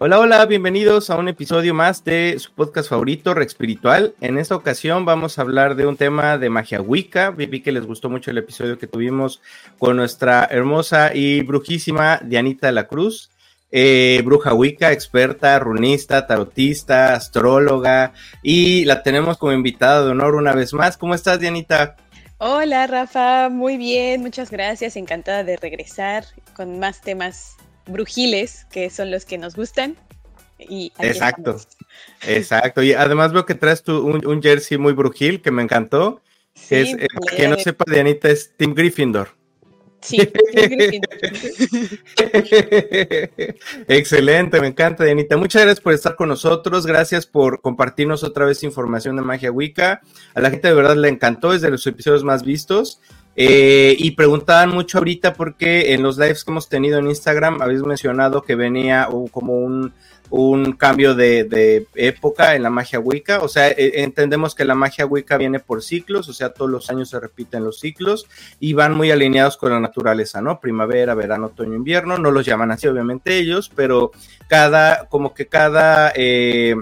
[0.00, 4.14] Hola, hola, bienvenidos a un episodio más de su podcast favorito, Rex Espiritual.
[4.20, 7.30] En esta ocasión vamos a hablar de un tema de magia Wicca.
[7.30, 9.42] Vi que les gustó mucho el episodio que tuvimos
[9.76, 13.30] con nuestra hermosa y brujísima Dianita de la Cruz.
[13.72, 20.52] Eh, bruja Wicca, experta, runista, tarotista, astróloga y la tenemos como invitada de honor una
[20.52, 20.96] vez más.
[20.96, 21.96] ¿Cómo estás, Dianita?
[22.38, 27.57] Hola, Rafa, muy bien, muchas gracias, encantada de regresar con más temas
[27.88, 29.96] brujiles, que son los que nos gustan.
[30.58, 31.60] Y exacto,
[32.26, 32.82] exacto.
[32.82, 36.20] Y además veo que traes tu, un, jersey muy brujil que me encantó.
[36.68, 37.06] que es, eh,
[37.36, 39.38] que no sepa, Dianita, es Tim Gryffindor.
[40.00, 40.18] Sí,
[43.88, 45.36] Excelente, me encanta, Dianita.
[45.36, 46.86] Muchas gracias por estar con nosotros.
[46.86, 50.00] Gracias por compartirnos otra vez información de Magia Wicca.
[50.34, 53.00] A la gente de verdad le encantó, es de los episodios más vistos.
[53.40, 57.82] Eh, y preguntaban mucho ahorita porque en los lives que hemos tenido en Instagram habéis
[57.82, 59.92] mencionado que venía como un,
[60.72, 63.38] cambio de, época en la magia Wicca.
[63.38, 66.90] O sea, e, entendemos que la magia Wicca viene por ciclos, o sea, todos los
[66.90, 68.26] años se repiten los ciclos
[68.58, 70.58] y van muy alineados con la naturaleza, ¿no?
[70.58, 72.18] Primavera, verano, otoño, invierno.
[72.18, 74.10] No los llaman así, obviamente, ellos, pero
[74.48, 76.12] cada, como que cada...
[76.16, 76.74] Eh,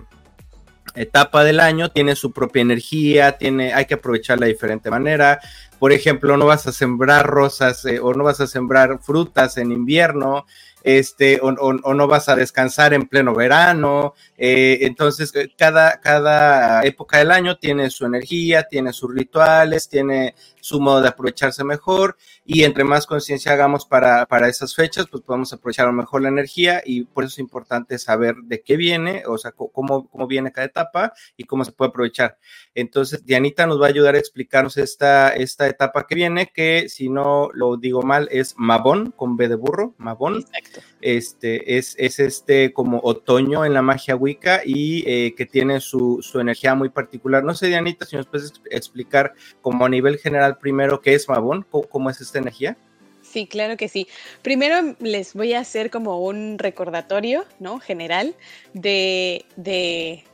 [0.96, 5.40] etapa del año tiene su propia energía, tiene, hay que aprovecharla de diferente manera
[5.78, 9.72] por ejemplo, no vas a sembrar rosas eh, o no vas a sembrar frutas en
[9.72, 10.46] invierno,
[10.82, 14.14] este, o, no vas a descansar en pleno verano.
[14.38, 20.34] Eh, entonces, eh, cada, cada época del año tiene su energía, tiene sus rituales, tiene
[20.66, 25.22] su modo de aprovecharse mejor y entre más conciencia hagamos para, para, esas fechas, pues
[25.22, 29.38] podemos aprovechar mejor la energía y por eso es importante saber de qué viene, o
[29.38, 32.38] sea, cómo, cómo viene cada etapa y cómo se puede aprovechar.
[32.74, 37.08] Entonces, Dianita nos va a ayudar a explicarnos esta, esta etapa que viene, que si
[37.08, 40.38] no lo digo mal, es Mabón, con B de burro, Mabón.
[40.38, 40.80] Exacto.
[41.00, 46.20] Este, es, es este como otoño en la magia Wicca y eh, que tiene su,
[46.22, 47.44] su energía muy particular.
[47.44, 51.66] No sé, Dianita, si nos puedes explicar como a nivel general primero qué es Mabón,
[51.90, 52.76] cómo, es esta energía.
[53.22, 54.06] Sí, claro que sí.
[54.42, 57.80] Primero les voy a hacer como un recordatorio, ¿no?
[57.80, 58.34] General
[58.72, 60.24] de, de,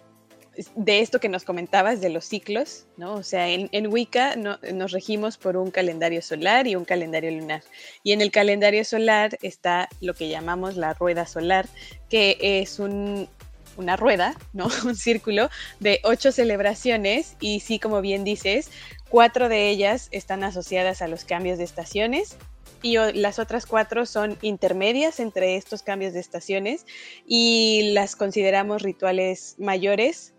[0.87, 3.15] esto que nos comentabas de los ciclos, ¿no?
[3.15, 7.63] O sea, en, Wicca nos regimos por un calendario solar y un calendario lunar.
[8.03, 11.69] Y en el calendario solar está lo que llamamos la rueda solar,
[12.09, 13.29] que es un,
[13.77, 14.69] una rueda, ¿no?
[14.85, 15.49] Un círculo
[15.81, 18.71] de ocho celebraciones y sí, como bien dices,
[19.13, 22.39] Cuatro de ellas están asociadas a los cambios de estaciones
[22.81, 26.87] y las otras cuatro son intermedias entre estos cambios de estaciones
[27.27, 30.33] y las consideramos rituales mayores,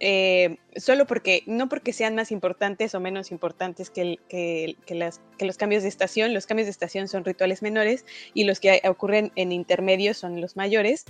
[0.00, 4.76] eh, solo porque, no porque sean más importantes o menos importantes que, que,
[5.40, 8.04] los cambios de estación, los cambios de estación son rituales menores
[8.34, 11.04] y los que ocurren en intermedios son los mayores.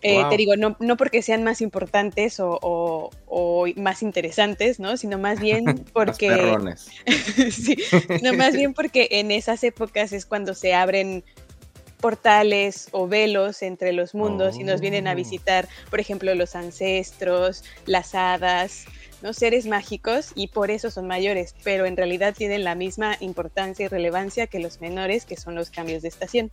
[0.00, 3.10] Eh, te digo, no, no, porque sean más importantes o,
[3.76, 4.96] más interesantes, ¿no?
[4.96, 6.56] Sino más bien porque...
[7.50, 7.76] sí,
[8.22, 11.24] no más bien porque en esas épocas es cuando se abren
[12.00, 15.16] portales o velos entre los mundos y nos vienen a oh.
[15.16, 18.86] visitar, por ejemplo, los ancestros, las hadas,
[19.22, 19.32] ¿no?
[19.32, 23.88] seres mágicos y por eso son mayores, pero en realidad tienen la misma importancia y
[23.88, 26.50] relevancia que los menores, que son los cambios de estación.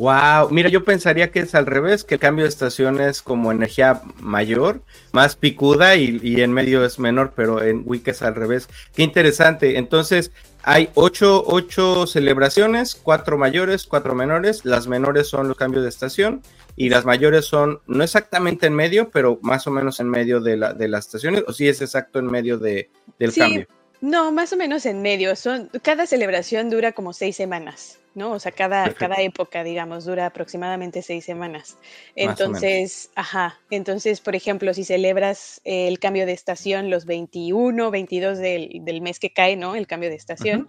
[0.00, 3.52] Wow, mira, yo pensaría que es al revés, que el cambio de estación es como
[3.52, 4.82] energía mayor,
[5.12, 8.70] más picuda y, en medio es menor, pero en Wicca es al revés.
[8.94, 9.76] Qué interesante.
[9.76, 14.64] Entonces, hay ocho, ocho celebraciones, cuatro mayores, cuatro menores.
[14.64, 16.42] Las menores son los cambios de estación
[16.76, 20.56] y las mayores son no exactamente en medio, pero más o menos en medio de,
[20.56, 23.66] la, de las estaciones, o sí es exacto en medio de, del cambio.
[24.00, 25.36] No, más o menos en medio.
[25.36, 28.00] Son, cada celebración dura como seis semanas.
[28.14, 28.32] ¿no?
[28.32, 31.76] O sea, cada, cada época, digamos, dura aproximadamente seis semanas.
[32.16, 38.70] Entonces, ajá, entonces, por ejemplo, si celebras el cambio de estación los 21, 22 del,
[38.82, 39.76] del mes que cae, ¿no?
[39.76, 40.66] El cambio de estación,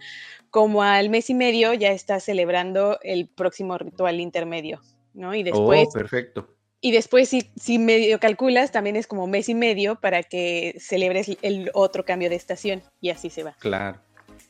[0.50, 4.80] como al mes y medio ya estás celebrando el próximo ritual intermedio,
[5.14, 5.34] ¿no?
[5.34, 5.88] Y después...
[5.88, 6.48] Oh, perfecto.
[6.84, 11.30] Y después, si, si medio calculas, también es como mes y medio para que celebres
[11.40, 13.54] el otro cambio de estación y así se va.
[13.60, 14.00] Claro.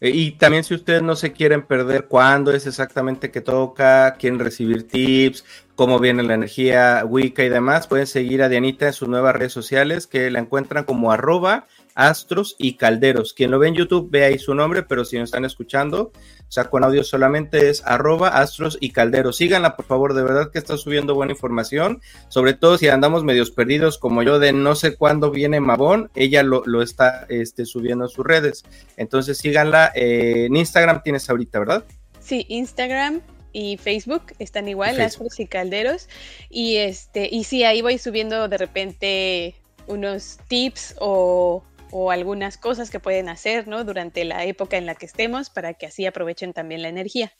[0.00, 4.40] Eh, y también si ustedes no se quieren perder cuándo es exactamente que toca, quieren
[4.40, 5.44] recibir tips,
[5.76, 9.52] cómo viene la energía Wicca y demás, pueden seguir a Dianita en sus nuevas redes
[9.52, 13.32] sociales que la encuentran como arroba astros y calderos.
[13.32, 16.52] Quien lo ve en YouTube ve ahí su nombre, pero si no están escuchando, o
[16.52, 19.36] sea, con audio solamente es arroba astros y calderos.
[19.36, 23.50] Síganla, por favor, de verdad que está subiendo buena información, sobre todo si andamos medios
[23.50, 28.10] perdidos como yo de no sé cuándo viene Mabón, ella lo, está este, subiendo en
[28.10, 28.64] sus redes.
[28.96, 31.84] Entonces síganla, eh, en Instagram tienes ahorita, ¿verdad?
[32.20, 33.20] Sí, Instagram
[33.52, 36.08] y Facebook están igual, Astros y Calderos.
[36.48, 39.54] Y este, y sí, ahí voy subiendo de repente
[39.86, 41.62] unos tips o,
[41.92, 43.84] o, algunas cosas que pueden hacer, ¿no?
[43.84, 47.32] Durante la época en la que estemos para que así aprovechen también la energía.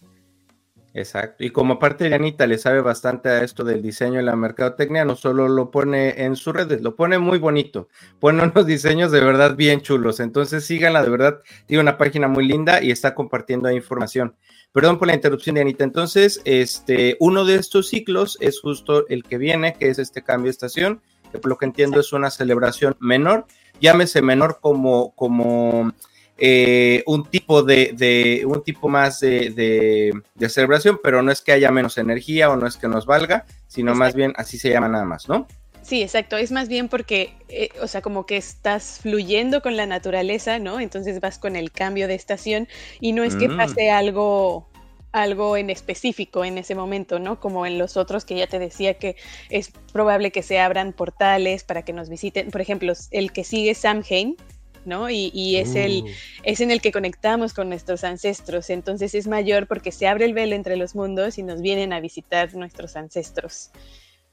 [0.95, 1.43] Exacto.
[1.43, 5.07] Y como aparte de Anita le sabe bastante a esto del diseño y la mercadotecnia,
[5.07, 7.89] no solo lo pone en sus redes, lo pone muy bonito.
[8.21, 10.21] Pone unos diseños de verdad bien chulos.
[10.21, 11.41] Entonces síganla, de verdad.
[11.67, 14.37] Tiene una página muy linda y está compartiendo información.
[14.73, 15.85] Perdón por la interrupción de Anita.
[15.85, 20.47] Entonces, este, uno de estos ciclos es justo el que viene, que es este cambio
[20.47, 23.47] de estación, que por lo que entiendo es una celebración menor.
[23.83, 25.93] Llámese menor como, como
[26.39, 30.13] eh, un tipo de, un tipo más de,
[30.49, 33.95] celebración, pero no es que haya menos energía o no es que nos valga, sino
[33.95, 35.47] más bien así se llama nada más, ¿no?
[35.83, 36.37] Sí, exacto.
[36.37, 40.81] Es más bien porque, eh, o sea, como que estás fluyendo con la naturaleza, ¿no?
[40.81, 42.69] Entonces vas con el cambio de estación
[43.01, 43.57] y no es que mm.
[43.57, 44.69] pase algo
[45.13, 47.39] algo en específico en ese momento, ¿no?
[47.39, 49.17] Como en los otros que ya te decía que
[49.51, 52.51] es probable que se abran portales para que nos visiten.
[52.51, 54.37] Por ejemplo, el que sigue Samhain,
[54.85, 55.11] ¿no?
[55.11, 56.09] Y, es, el, uh.
[56.43, 58.71] es en el que conectamos con nuestros ancestros.
[58.71, 62.01] Entonces es mayor porque se abre el velo entre los mundos y nos vienen a
[62.01, 63.71] visitar nuestros ancestros.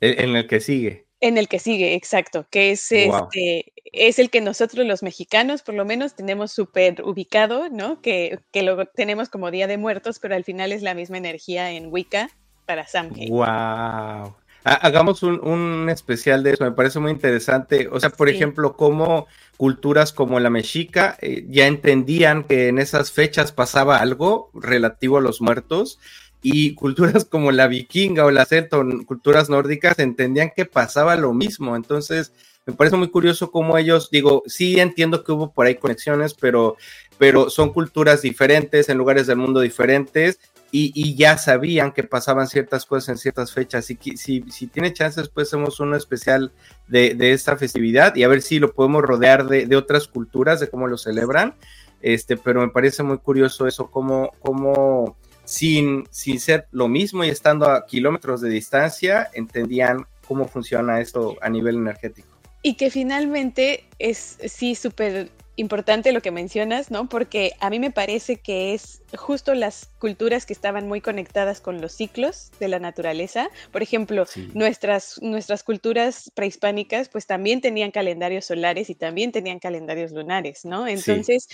[0.02, 1.09] En el que sigue.
[1.22, 5.76] En el que sigue, exacto, que es, este, es el que nosotros los mexicanos por
[5.76, 8.02] lo menos tenemos súper ubicado, ¿no?
[8.02, 11.72] Que, que, lo tenemos como Día de Muertos, pero al final es la misma energía
[11.72, 12.30] en Wicca
[12.66, 13.30] para Samhain.
[13.30, 14.36] ¡Wow!
[14.64, 17.88] Hagamos un, especial de eso, me parece muy interesante.
[17.92, 19.26] O sea, por ejemplo, cómo
[19.58, 25.22] culturas como la mexica eh, ya entendían que en esas fechas pasaba algo relativo a
[25.22, 26.00] los muertos
[26.42, 31.76] y culturas como la vikinga o la celta, culturas nórdicas, entendían que pasaba lo mismo.
[31.76, 32.32] Entonces,
[32.66, 36.78] me parece muy curioso cómo ellos, digo, sí entiendo que hubo por ahí conexiones, pero,
[37.18, 40.40] pero son culturas diferentes, en lugares del mundo diferentes,
[40.72, 43.90] y, ya sabían que pasaban ciertas cosas en ciertas fechas.
[43.90, 46.52] Y si, si tiene chance, después hacemos uno especial
[46.88, 50.88] de, esta festividad y a ver si lo podemos rodear de, otras culturas, de cómo
[50.88, 51.56] lo celebran.
[52.02, 55.18] Este, pero me parece muy curioso eso, cómo, cómo
[55.50, 61.38] sin, sin ser lo mismo y estando a kilómetros de distancia, entendían cómo funciona esto
[61.42, 62.28] a nivel energético.
[62.62, 67.10] Y que finalmente es sí súper importante lo que mencionas, ¿no?
[67.10, 71.82] Porque a mí me parece que es justo las culturas que estaban muy conectadas con
[71.82, 73.50] los ciclos de la naturaleza.
[73.72, 80.12] Por ejemplo, nuestras, nuestras culturas prehispánicas pues también tenían calendarios solares y también tenían calendarios
[80.12, 80.88] lunares, ¿no?
[80.88, 81.48] Entonces...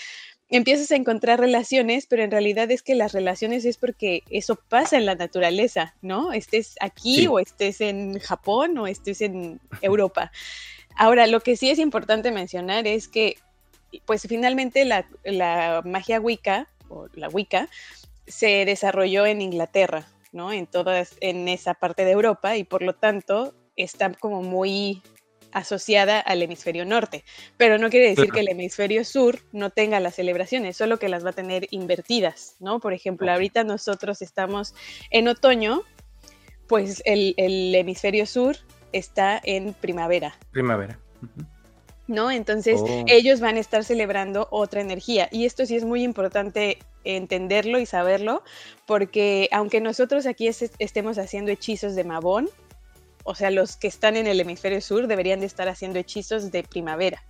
[0.50, 4.98] Empiezas a encontrar relaciones, pero en realidad es que las relaciones es porque eso pasa
[4.98, 6.34] en la naturaleza, ¿no?
[6.34, 10.32] Estés aquí o estés en Japón o estés en Europa.
[10.96, 13.38] Ahora, lo que sí es importante mencionar es que
[14.06, 17.70] pues finalmente la, magia Wicca, o la Wicca,
[18.28, 20.52] se desarrolló en Inglaterra, ¿no?
[20.52, 25.02] En todas, en esa parte de Europa y por lo tanto está como muy
[25.56, 27.24] asociada al hemisferio norte,
[27.56, 31.26] pero no quiere decir que el hemisferio sur no tenga las celebraciones, solo que las
[31.26, 32.82] va a tener invertidas, ¿no?
[32.82, 34.76] Por ejemplo, ahorita nosotros estamos
[35.12, 35.84] en otoño,
[36.68, 37.34] pues el,
[37.74, 38.58] hemisferio sur
[38.92, 40.36] está en primavera.
[40.52, 41.00] Primavera.
[42.08, 42.30] ¿no?
[42.32, 43.06] Entonces oh.
[43.08, 47.86] ellos van a estar celebrando otra energía y esto sí es muy importante entenderlo y
[47.86, 48.44] saberlo
[48.86, 52.50] porque aunque nosotros aquí estemos haciendo hechizos de Mabón,
[53.26, 56.64] o sea, los que están en el hemisferio sur deberían de estar haciendo hechizos de
[56.64, 57.24] primavera,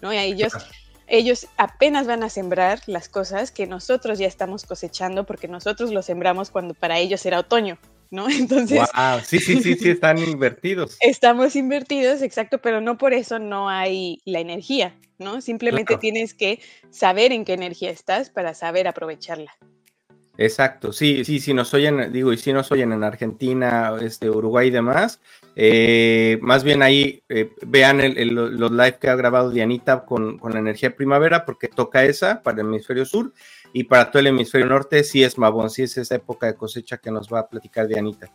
[0.00, 0.14] ¿no?
[0.14, 0.52] Y ellos,
[1.08, 6.02] ellos apenas van a sembrar las cosas que nosotros ya estamos cosechando porque nosotros lo
[6.02, 7.78] sembramos cuando para ellos era otoño.
[8.10, 8.28] ¿no?
[8.30, 8.80] Entonces.
[9.26, 10.96] Sí, sí, sí, sí, están invertidos.
[11.00, 15.40] Estamos invertidos, exacto, pero no por eso no hay la energía, ¿no?
[15.40, 16.60] Simplemente tienes que
[16.90, 19.50] saber en qué energía estás para saber aprovecharla.
[20.36, 24.68] Exacto, sí, sí, si nos oyen, digo, y si nos oyen en Argentina, este, Uruguay
[24.68, 25.20] y demás,
[25.54, 28.00] eh, más bien ahí eh, vean
[28.34, 32.60] los live que ha grabado Dianita con, con la energía primavera, porque toca esa para
[32.60, 33.32] el hemisferio sur,
[33.72, 36.98] y para todo el hemisferio norte sí es Mabón, sí es esa época de cosecha
[36.98, 38.30] que nos va a platicar Dianita.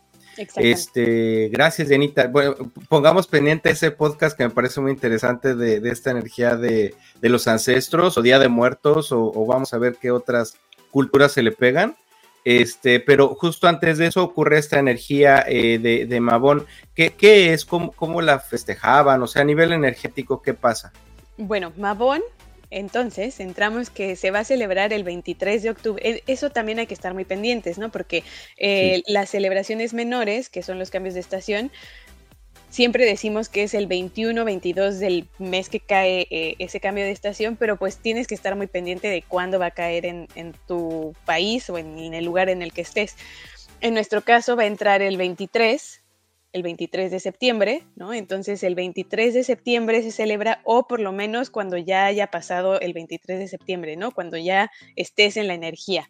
[0.55, 2.27] Este, gracias, Dianita.
[2.27, 2.55] Bueno,
[2.87, 8.17] pongamos pendiente ese podcast que me parece muy interesante de, esta energía de, los ancestros
[8.17, 10.57] o Día de Muertos, o, vamos a ver qué otras
[10.91, 11.95] culturas se le pegan.
[12.45, 16.65] Este, pero justo antes de eso ocurre esta energía eh, de, de, Mabón.
[16.95, 17.65] ¿Qué, es?
[17.65, 19.21] ¿Cómo, ¿Cómo, la festejaban?
[19.21, 20.91] O sea, a nivel energético, ¿qué pasa?
[21.37, 22.21] Bueno, Mabón
[22.71, 26.07] entonces, entramos que se va a celebrar el 23 de octubre.
[26.07, 27.89] E, eso también hay que estar muy pendientes, ¿no?
[27.89, 28.23] Porque
[28.57, 31.71] eh, las celebraciones menores, que son los cambios de estación,
[32.69, 37.11] siempre decimos que es el 21, 22 del mes que cae eh, ese cambio de
[37.11, 40.27] estación, pero pues tienes que estar muy pendiente de cuándo va a caer en,
[40.67, 43.17] tu país o en, el lugar en el que estés.
[43.81, 46.03] En nuestro caso va a entrar el 23,
[46.53, 48.13] el 23 de septiembre, ¿no?
[48.13, 52.79] Entonces el 23 de septiembre se celebra o por lo menos cuando ya haya pasado
[52.79, 54.11] el 23 de septiembre, ¿no?
[54.11, 56.09] Cuando ya estés en la energía.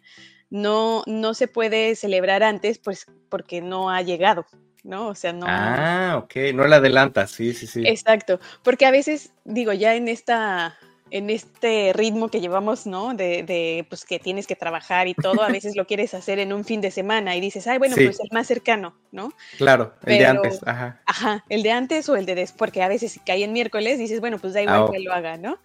[0.50, 4.46] No, no se puede celebrar antes, pues porque no ha llegado,
[4.84, 5.08] ¿no?
[5.08, 5.46] O sea, no.
[5.48, 7.82] Ah, ok, no la adelanta, sí, sí, sí.
[7.86, 10.76] Exacto, porque a veces, digo, ya en esta
[11.10, 13.14] en este ritmo que llevamos, ¿no?
[13.14, 16.52] De, de, pues que tienes que trabajar y todo, a veces lo quieres hacer en
[16.52, 19.32] un fin de semana y dices, ay, bueno, pues el más cercano, ¿no?
[19.58, 21.00] Claro, el de antes, ajá.
[21.06, 23.98] Ajá, el de antes o el de después, porque a veces si cae en miércoles,
[23.98, 25.58] dices, bueno, pues da igual ah, que lo haga, ¿no?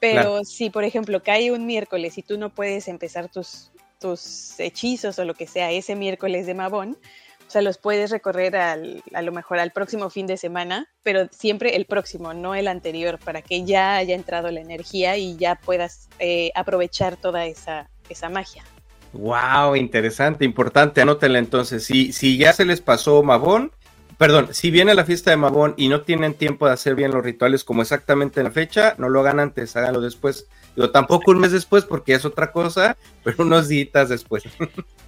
[0.00, 5.18] Pero si, por ejemplo, cae un miércoles y tú no puedes empezar tus, tus hechizos
[5.18, 6.98] o lo que sea ese miércoles de Mabón,
[7.46, 11.28] o sea, los puedes recorrer al, a lo mejor al próximo fin de semana, pero
[11.30, 15.56] siempre el próximo, no el anterior, para que ya haya entrado la energía y ya
[15.56, 18.64] puedas eh, aprovechar toda esa, esa magia.
[19.12, 21.84] Wow, interesante, importante, anótenla entonces.
[21.84, 23.70] Si, si ya se les pasó Mabón,
[24.18, 27.24] perdón, si viene la fiesta de Mabón y no tienen tiempo de hacer bien los
[27.24, 30.48] rituales como exactamente en la fecha, no lo hagan antes, háganlo después.
[30.76, 34.44] Digo, tampoco un mes después porque es otra cosa, pero unos días después.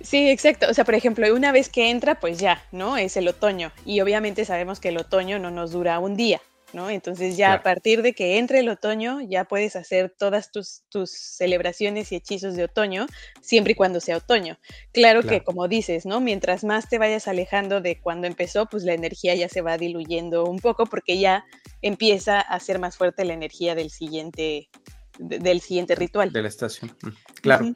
[0.01, 0.67] Sí, exacto.
[0.71, 2.97] O sea, por ejemplo, una vez que entra, pues ya, ¿no?
[2.97, 3.73] Es el otoño.
[3.85, 6.41] Y obviamente sabemos que el otoño no nos dura un día,
[6.73, 6.91] ¿no?
[6.91, 11.11] Entonces ya a partir de que entre el otoño, ya puedes hacer todas tus, tus
[11.11, 13.07] celebraciones y hechizos de otoño,
[13.41, 14.59] siempre y cuando sea otoño.
[14.93, 16.21] Claro, que, como dices, ¿no?
[16.21, 20.45] Mientras más te vayas alejando de cuando empezó, pues la energía ya se va diluyendo
[20.45, 21.45] un poco porque ya
[21.83, 24.69] empieza a ser más fuerte la energía del siguiente
[25.19, 26.33] del siguiente ritual.
[26.33, 26.95] De la estación.
[27.03, 27.09] Mm,
[27.41, 27.73] claro.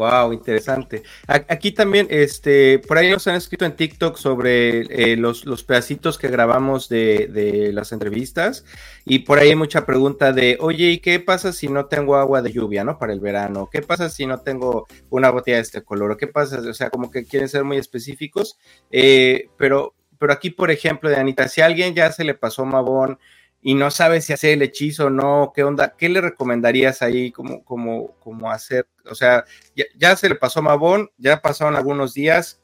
[0.00, 1.02] Wow, interesante.
[1.26, 4.80] Aquí también, este, por ahí nos han escrito en TikTok sobre
[5.12, 8.64] eh, los, los, pedacitos que grabamos de, de, las entrevistas
[9.04, 12.40] y por ahí hay mucha pregunta de, oye, ¿y qué pasa si no tengo agua
[12.40, 12.98] de lluvia, no?
[12.98, 13.68] Para el verano.
[13.70, 16.12] ¿Qué pasa si no tengo una botella de este color?
[16.12, 16.60] ¿O qué pasa?
[16.60, 18.56] O sea, como que quieren ser muy específicos,
[18.90, 22.64] eh, pero, pero aquí, por ejemplo, de Anita, si a alguien ya se le pasó
[22.64, 23.18] Mabón,
[23.62, 25.94] y no sabes si hacer el hechizo o no, ¿qué onda?
[25.96, 28.86] ¿Qué le recomendarías ahí como, como, como hacer?
[29.04, 29.44] O sea,
[29.96, 32.60] ya, se le pasó a Mabón, ya pasaron algunos días,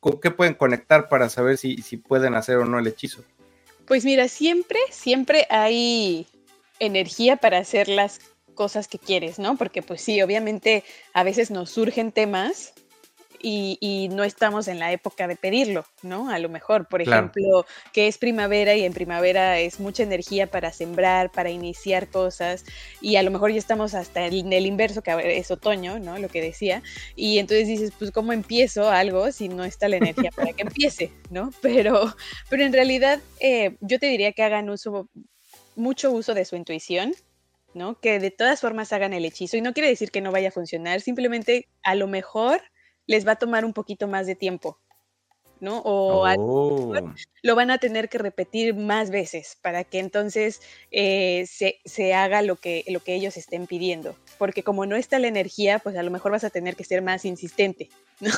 [0.00, 3.22] ¿con qué pueden conectar para saber si, si pueden hacer o no el hechizo?
[3.86, 6.26] Pues mira, siempre, siempre hay
[6.78, 8.20] energía para hacer las
[8.54, 9.56] cosas que quieres, ¿no?
[9.56, 12.72] Porque pues sí, obviamente a veces nos surgen temas
[13.42, 16.30] y, no estamos en la época de pedirlo, ¿no?
[16.30, 20.72] A lo mejor, por ejemplo, que es primavera y en primavera es mucha energía para
[20.72, 22.64] sembrar, para iniciar cosas
[23.00, 26.18] y a lo mejor ya estamos hasta en el inverso, que es otoño, ¿no?
[26.18, 26.82] Lo que decía.
[27.16, 31.12] Y entonces dices, pues, ¿cómo empiezo algo si no está la energía para que empiece,
[31.30, 31.52] ¿no?
[31.62, 32.14] Pero,
[32.48, 35.08] pero en realidad eh, yo te diría que hagan uso,
[35.76, 37.14] mucho uso de su intuición,
[37.74, 38.00] ¿no?
[38.00, 39.56] Que de todas formas hagan el hechizo.
[39.56, 42.60] Y no quiere decir que no vaya a funcionar, simplemente a lo mejor
[43.10, 44.78] les va a tomar un poquito más de tiempo,
[45.58, 45.78] ¿no?
[45.80, 47.12] O oh.
[47.42, 50.62] lo van a tener que repetir más veces para que entonces
[50.92, 54.14] eh, se, haga lo que, lo que ellos estén pidiendo.
[54.38, 57.02] Porque como no está la energía, pues a lo mejor vas a tener que ser
[57.02, 57.90] más insistente,
[58.20, 58.30] ¿no?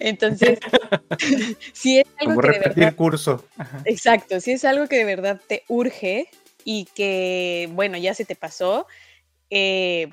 [0.00, 0.60] Entonces,
[1.74, 3.44] si es algo que repetir de verdad, curso.
[3.84, 6.30] Exacto, si es algo que de verdad te urge
[6.64, 8.86] y que, bueno, ya se te pasó,
[9.50, 10.08] eh,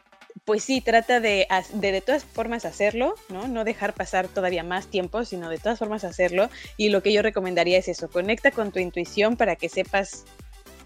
[0.45, 3.47] pues sí, trata de, de, todas formas hacerlo, ¿no?
[3.47, 6.49] No dejar pasar todavía más tiempo, sino de todas formas hacerlo.
[6.75, 10.25] Y lo que yo recomendaría es eso, conecta con tu intuición para que sepas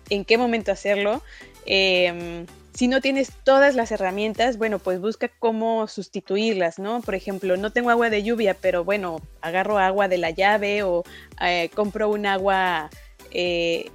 [0.09, 1.23] en qué momento hacerlo.
[1.65, 7.01] Em, si no tienes todas las herramientas, bueno, pues busca cómo sustituirlas, ¿no?
[7.01, 11.03] Por ejemplo, no tengo agua de lluvia, pero bueno, agarro agua de la llave o
[11.41, 12.91] eh, compro un agua
[13.31, 13.91] eh,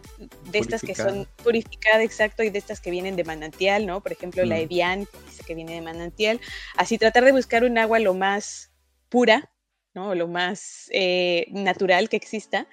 [0.50, 4.00] de estas que son purificadas, exacto, y de estas que vienen de manantial, ¿no?
[4.02, 4.60] Por ejemplo, la mm.
[4.60, 6.40] Evian, que dice que viene de manantial.
[6.76, 8.72] Así tratar de buscar un agua lo más
[9.08, 9.50] pura,
[9.94, 10.14] ¿no?
[10.14, 12.66] Lo más eh, natural que exista.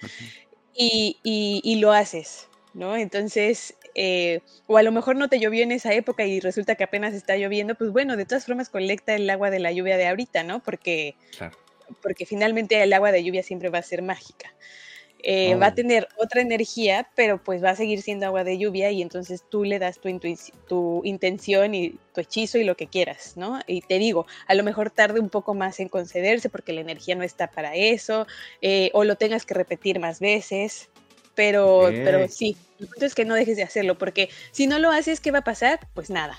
[0.74, 2.96] y, lo haces, ¿no?
[2.96, 6.84] Entonces, eh, o a lo mejor no te llovió en esa época y resulta que
[6.84, 10.06] apenas está lloviendo, pues bueno, de todas formas colecta el agua de la lluvia de
[10.06, 10.62] ahorita, ¿no?
[10.62, 11.16] Porque,
[12.02, 14.54] porque finalmente el agua de lluvia siempre va a ser mágica.
[15.22, 18.90] Eh, va a tener otra energía, pero pues va a seguir siendo agua de lluvia
[18.90, 20.08] y entonces tú le das tu,
[20.66, 23.60] tu intención y tu hechizo y lo que quieras, ¿no?
[23.66, 27.14] Y te digo, a lo mejor tarde un poco más en concederse porque la energía
[27.14, 28.26] no está para eso,
[28.62, 30.88] eh, o lo tengas que repetir más veces,
[31.34, 34.90] pero, pero sí, el punto es que no dejes de hacerlo, porque si no lo
[34.90, 35.80] haces, ¿qué va a pasar?
[35.94, 36.36] Pues nada,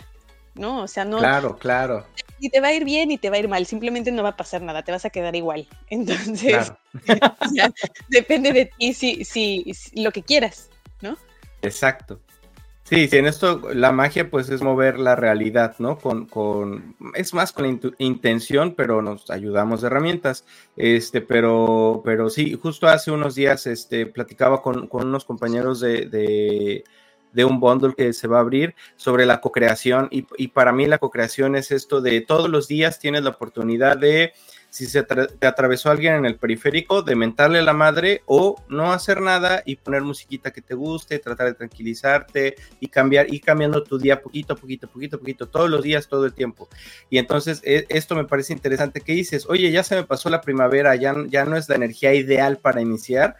[0.55, 0.83] ¿no?
[0.83, 1.19] O sea, no.
[1.19, 2.05] Claro, claro.
[2.43, 4.29] Y te va a ir bien y te va a ir mal, simplemente no va
[4.29, 5.67] a pasar nada, te vas a quedar igual.
[5.89, 6.73] Entonces,
[8.09, 10.69] depende de ti si, si, lo que quieras,
[11.01, 11.15] ¿no?
[11.61, 12.19] Exacto.
[12.83, 15.97] Sí, sí, en esto la magia pues es mover la realidad, ¿no?
[15.97, 20.43] Con, con es más con la intención, pero nos ayudamos de herramientas.
[20.75, 26.07] Este, pero, pero sí, justo hace unos días, este, platicaba con, con unos compañeros de,
[26.07, 26.83] de,
[27.33, 30.85] de, un bundle que se va a abrir sobre la co-creación y, y para mí
[30.85, 34.33] la co-creación es esto de todos los días tienes la oportunidad de
[34.71, 39.19] si se te atravesó alguien en el periférico, de mentarle la madre o no hacer
[39.21, 43.97] nada y poner musiquita que te guste, tratar de tranquilizarte y cambiar, y cambiando tu
[43.97, 46.69] día poquito, poquito, poquito, poquito, todos los días, todo el tiempo.
[47.09, 50.39] Y entonces e, esto me parece interesante que dices, oye, ya se me pasó la
[50.39, 53.35] primavera, ya, ya no es la energía ideal para iniciar,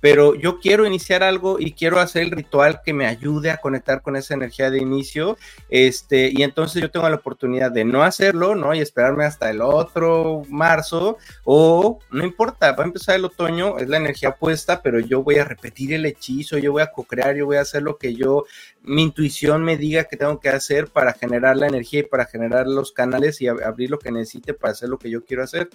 [0.00, 4.02] pero yo quiero iniciar algo y quiero hacer el ritual que me ayude a conectar
[4.02, 5.36] con esa energía de inicio,
[5.68, 8.74] este, y entonces yo tengo la oportunidad de no hacerlo, ¿no?
[8.74, 13.88] Y esperarme hasta el otro marzo, o no importa, va a empezar el otoño, es
[13.88, 17.46] la energía puesta, pero yo voy a repetir el hechizo, yo voy a co-crear, yo
[17.46, 18.44] voy a hacer lo que yo,
[18.82, 22.66] mi intuición me diga que tengo que hacer para generar la energía y para generar
[22.68, 25.68] los canales y abrir lo que necesite para hacer lo que yo quiero hacer.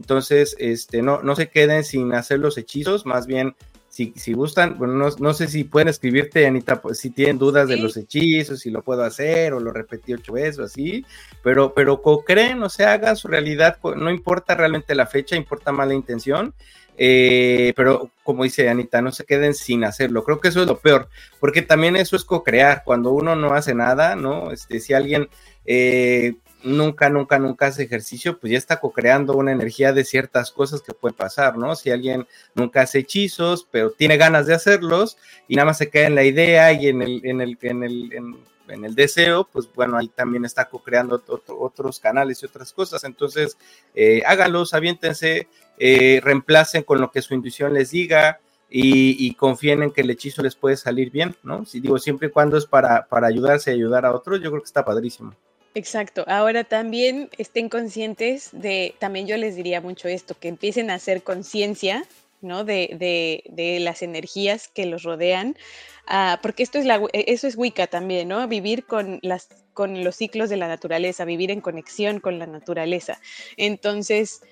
[0.00, 3.54] Entonces, este, no, no se queden sin hacer los hechizos, más bien,
[3.90, 7.68] si, si gustan, bueno, no, no, sé si pueden escribirte, Anita, pues, si tienen dudas
[7.68, 11.04] de los hechizos, si lo puedo hacer o lo repetí ocho veces o así,
[11.42, 15.86] pero, pero creen, o sea, hagan su realidad, no importa realmente la fecha, importa más
[15.86, 16.54] la intención.
[17.02, 20.22] Eh, pero como dice Anita, no se queden sin hacerlo.
[20.22, 21.08] Creo que eso es lo peor,
[21.40, 22.82] porque también eso es co-crear.
[22.84, 24.50] Cuando uno no hace nada, ¿no?
[24.50, 25.30] Este, si alguien
[25.64, 30.82] eh, nunca, nunca, nunca hace ejercicio, pues ya está co-creando una energía de ciertas cosas
[30.82, 31.76] que pueden pasar, ¿no?
[31.76, 35.16] Si alguien nunca hace hechizos, pero tiene ganas de hacerlos
[35.48, 38.12] y nada más se queda en la idea y en el, en el, en el,
[38.68, 43.02] en, el deseo, pues bueno, ahí también está co-creando otros canales y otras cosas.
[43.02, 43.58] Entonces,
[43.94, 45.48] eh, háganlos, aviéntense,
[45.78, 48.40] eh, reemplacen con lo que su intuición les diga.
[48.72, 51.64] Y, y, confíen en que el hechizo les puede salir bien, ¿no?
[51.64, 54.62] Si digo, siempre y cuando es para, para ayudarse y ayudar a otros, yo creo
[54.62, 55.34] que está padrísimo.
[55.74, 56.24] Exacto.
[56.26, 61.22] Ahora también estén conscientes de, también yo les diría mucho esto, que empiecen a hacer
[61.22, 62.04] conciencia,
[62.40, 62.64] ¿no?
[62.64, 65.56] De, de, de, las energías que los rodean,
[66.08, 68.46] uh, porque esto es la, eso es Wicca también, ¿no?
[68.48, 73.20] Vivir con las con los ciclos de la naturaleza, vivir en conexión con la naturaleza.
[73.56, 74.42] Entonces,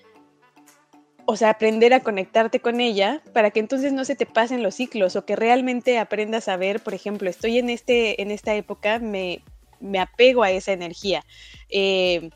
[1.27, 4.77] o sea, aprender a conectarte con ella para que entonces no se te pasen los
[4.77, 8.99] ciclos o que realmente aprendas a ver, por ejemplo, estoy en, este, en esta época,
[9.01, 9.43] me
[9.81, 11.25] me apego a esa energía.
[11.69, 12.31] Eh,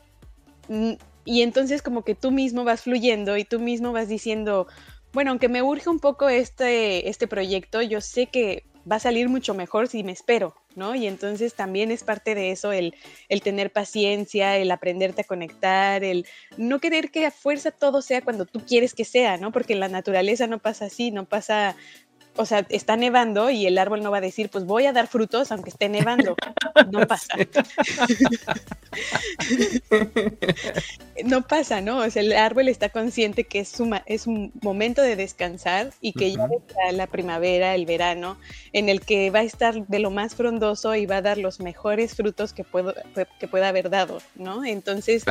[1.25, 4.67] y entonces como que tú mismo vas fluyendo y tú mismo vas diciendo,
[5.13, 9.29] bueno, aunque me urge un poco este, este proyecto, yo sé que va a salir
[9.29, 10.93] mucho mejor si me espero, ¿no?
[10.95, 12.95] Y entonces también es parte de eso el,
[13.29, 16.25] el, tener paciencia, el aprenderte a conectar, el
[16.57, 19.51] no querer que a fuerza todo sea cuando tú quieres que sea, ¿no?
[19.51, 21.77] Porque la naturaleza no pasa así, no pasa
[22.35, 25.07] o sea, está nevando y el árbol no va a decir, pues voy a dar
[25.07, 26.35] frutos aunque esté nevando.
[26.91, 27.35] No pasa.
[31.25, 31.99] no pasa, ¿no?
[31.99, 36.31] O sea, el árbol está consciente que es, es un momento de descansar y que
[36.31, 38.37] ya está la primavera, el verano,
[38.71, 41.59] en el que va a estar de lo más frondoso y va a dar los
[41.59, 42.93] mejores frutos que, puedo,
[43.39, 44.65] que pueda haber dado, ¿no?
[44.65, 45.23] Entonces,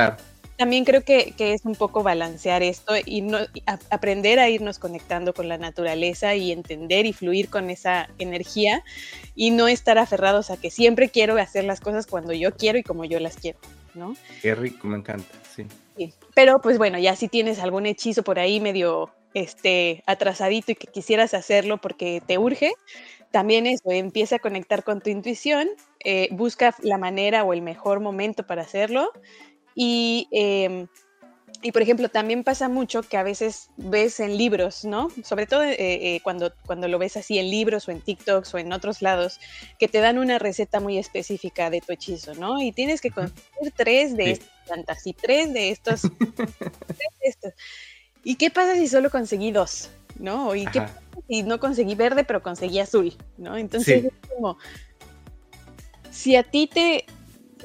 [0.63, 3.37] también creo que, es un poco balancear esto y no
[3.89, 8.81] aprender a irnos conectando con la naturaleza y entender y fluir con esa energía
[9.35, 12.83] y no estar aferrados a que siempre quiero hacer las cosas cuando yo quiero y
[12.83, 13.59] como yo las quiero,
[13.93, 14.15] ¿no?
[14.41, 15.67] Qué rico, me encanta, sí.
[16.33, 20.87] Pero pues bueno, ya si tienes algún hechizo por ahí medio este atrasadito y que
[20.87, 22.71] quisieras hacerlo porque te urge,
[23.31, 25.67] también eso, empieza a conectar con tu intuición,
[26.05, 29.11] eh, busca la manera o el mejor momento para hacerlo
[29.75, 30.87] y, em,
[31.61, 35.09] y, por ejemplo, también pasa mucho que a veces ves en libros, ¿no?
[35.23, 38.57] Sobre todo eh, eh, cuando, cuando lo ves así en libros o en TikToks o
[38.57, 39.39] en otros lados,
[39.79, 42.61] que te dan una receta muy específica de tu hechizo, ¿no?
[42.61, 46.01] Y tienes que conseguir tres de estas plantas y tres de estos.
[48.23, 49.89] ¿Y qué pasa si solo conseguí dos?
[50.19, 50.55] ¿No?
[50.55, 53.15] ¿Y qué pasa si no conseguí verde, pero conseguí azul?
[53.37, 53.57] ¿No?
[53.57, 54.57] Entonces es como,
[56.11, 57.05] si a ti te,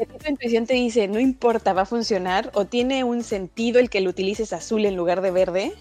[0.06, 4.00] tu intuición te dice, no importa, va a funcionar, o tiene un sentido el que
[4.00, 5.72] lo utilices azul en lugar de verde,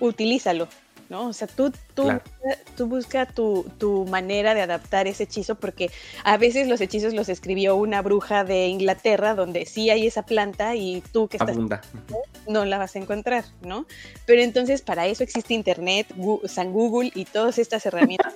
[0.00, 0.68] utilízalo,
[1.08, 1.28] ¿no?
[1.28, 2.08] O sea, tú, tú,
[2.76, 5.90] tú busca tu, tu, manera de adaptar ese hechizo, porque
[6.24, 10.74] a veces los hechizos los escribió una bruja de Inglaterra, donde sí hay esa planta
[10.74, 11.56] y tú que estás...
[12.46, 13.86] No la vas a encontrar, ¿no?
[14.26, 16.08] Pero entonces para eso existe Internet,
[16.44, 18.34] San Google y todas estas herramientas.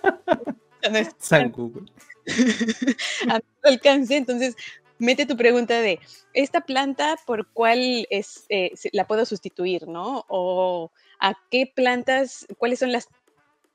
[1.19, 1.91] San Google.
[3.29, 4.17] a alcance.
[4.17, 4.57] Entonces,
[4.99, 6.01] mete tu pregunta de,
[6.35, 10.25] ¿esta planta por cuál es, eh, la puedo sustituir, no?
[10.29, 13.09] O a qué plantas, cuáles son las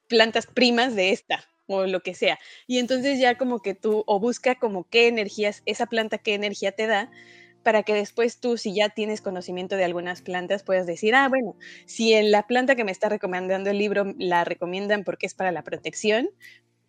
[0.07, 2.39] plantas primas de esta, o lo que sea.
[2.67, 6.73] Y entonces ya como que tú, o busca como qué energías, esa planta qué energía
[6.73, 7.09] te da,
[7.63, 11.55] para que después tú, si ya tienes conocimiento de algunas plantas, puedas decir, ah, bueno,
[11.85, 15.53] si en la planta que me está recomendando el libro la recomiendan porque es para
[15.53, 16.29] la protección,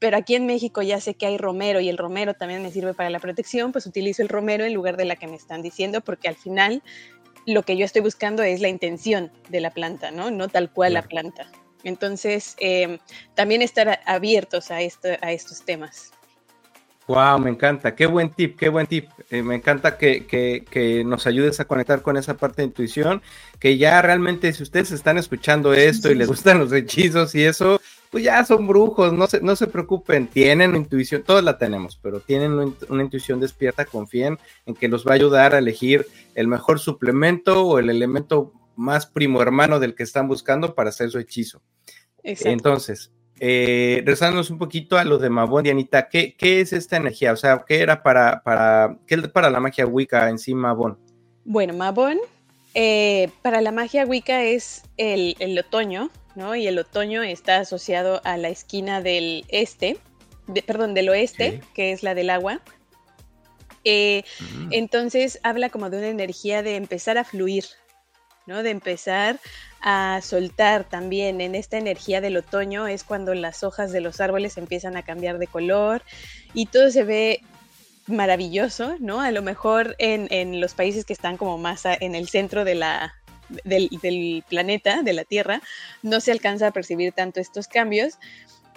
[0.04, 2.92] pero aquí en México ya sé que hay romero y el romero también me sirve
[2.92, 6.02] para la protección, pues utilizo el romero en lugar de la que me están diciendo,
[6.02, 6.82] porque al final
[7.46, 10.30] lo que yo estoy buscando es la intención de la planta, ¿no?
[10.30, 11.46] No tal cual la planta.
[11.84, 12.98] Entonces, em,
[13.34, 16.12] también estar abiertos a, esto, a estos temas.
[17.06, 19.08] Wow, me encanta, qué buen tip, qué buen tip.
[19.30, 23.22] Eh, me encanta que, que, nos ayudes a conectar con esa parte de intuición,
[23.58, 27.80] que ya realmente si ustedes están escuchando esto y les gustan los hechizos y eso,
[28.14, 32.20] pues ya son brujos, no se, no se preocupen, tienen intuición, todos la tenemos, pero
[32.20, 36.78] tienen una intuición despierta, confíen en que los va a ayudar a elegir el mejor
[36.78, 41.60] suplemento o el elemento más primo hermano del que están buscando para hacer su hechizo.
[42.22, 47.32] Entonces, eh, rezándonos un poquito a lo de Mabón, Dianita, ¿qué, ¿qué, es esta energía?
[47.32, 50.98] O sea, ¿qué era para, para, qué para la magia Wicca en sí Mabón?
[51.44, 52.18] Bueno, Mabón,
[52.74, 56.54] eh, para la magia Wicca es el, el, otoño, ¿no?
[56.54, 59.98] Y el otoño está asociado a la esquina del este,
[60.66, 62.60] perdón, del oeste, que es la del agua.
[63.84, 64.24] Eh,
[64.70, 67.64] entonces habla como de una energía de empezar a fluir,
[68.46, 68.62] ¿no?
[68.62, 69.38] De empezar
[69.80, 74.56] a soltar también en esta energía del otoño es cuando las hojas de los árboles
[74.56, 76.02] empiezan a cambiar de color
[76.54, 77.42] y todo se ve
[78.06, 79.20] maravilloso, ¿no?
[79.20, 83.14] A lo mejor en, los países que están como más en el centro de la,
[83.64, 85.60] del, del, planeta, de la Tierra,
[86.02, 88.18] no se alcanza a percibir tanto estos cambios,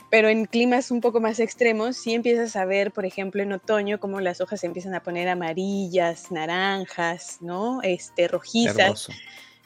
[0.10, 4.00] pero en climas un poco más extremos sí empiezas a ver, por ejemplo, en otoño,
[4.00, 7.82] cómo las hojas se empiezan a poner amarillas, naranjas, ¿no?
[7.84, 9.10] Este, rojizas.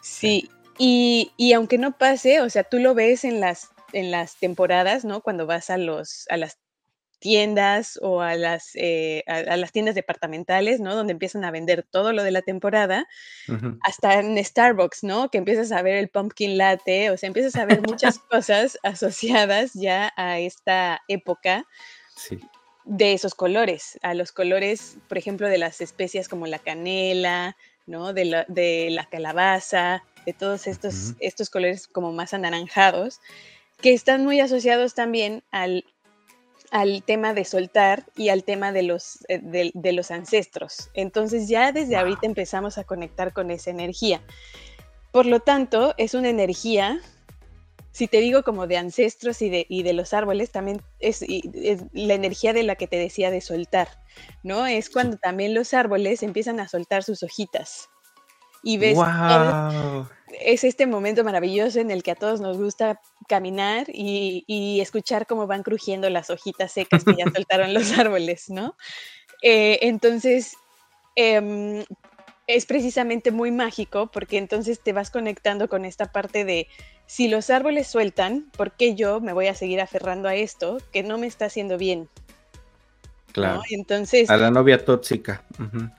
[0.02, 4.38] Sí, y, y, aunque no pase, o sea, tú lo ves en las, en las
[4.38, 5.22] temporadas, ¿no?
[5.22, 6.58] Cuando vas a, los, a las
[7.22, 10.96] tiendas o a las, eh, a, las tiendas departamentales, ¿no?
[10.96, 13.08] Donde empiezan a vender todo lo de la temporada,
[13.84, 15.30] hasta en Starbucks, ¿no?
[15.30, 19.74] Que empiezas a ver el pumpkin latte, o sea, empiezas a ver muchas cosas asociadas
[19.74, 21.66] ya a esta época.
[22.84, 27.56] De esos colores, a los colores, por ejemplo, de las especias como la canela,
[27.86, 28.14] ¿no?
[28.14, 33.22] De la, de la calabaza, de todos estos, estos colores como más anaranjados,
[33.80, 35.86] que están muy asociados también al,
[36.72, 40.90] al tema de soltar y al tema de los, eh, de, los ancestros.
[40.94, 44.22] Entonces ya desde ahorita empezamos a conectar con esa energía.
[45.12, 47.02] Por lo tanto, es una energía,
[47.92, 51.84] si te digo como de ancestros y de, y de los árboles, también es, es,
[51.92, 53.90] la energía de la que te decía de soltar,
[54.42, 54.66] ¿no?
[54.66, 57.90] Es cuando también los árboles empiezan a soltar sus hojitas
[58.64, 58.98] y ves
[60.40, 65.48] es este momento maravilloso en el que a todos nos gusta caminar y, escuchar cómo
[65.48, 68.76] van crujiendo las hojitas secas que ya soltaron los árboles, ¿no?
[69.42, 70.56] Eh, entonces,
[71.16, 71.84] em,
[72.48, 76.68] es precisamente muy mágico porque entonces te vas conectando con esta parte de
[77.06, 81.04] si los árboles sueltan, ¿por qué yo me voy a seguir aferrando a esto que
[81.04, 82.10] no me está haciendo bien?
[83.32, 83.62] Claro.
[83.70, 84.30] Entonces.
[84.30, 85.44] A la novia tóxica.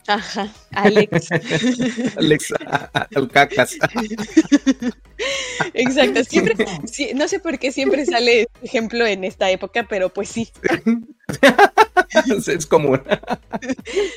[0.06, 1.28] Ajá, Alex.
[2.16, 2.54] Alex,
[3.14, 3.76] al cacas.
[5.74, 6.24] Exacto.
[6.24, 6.54] Siempre,
[7.14, 10.50] no sé por qué siempre sale ejemplo en esta época, pero pues sí.
[12.46, 13.02] es común.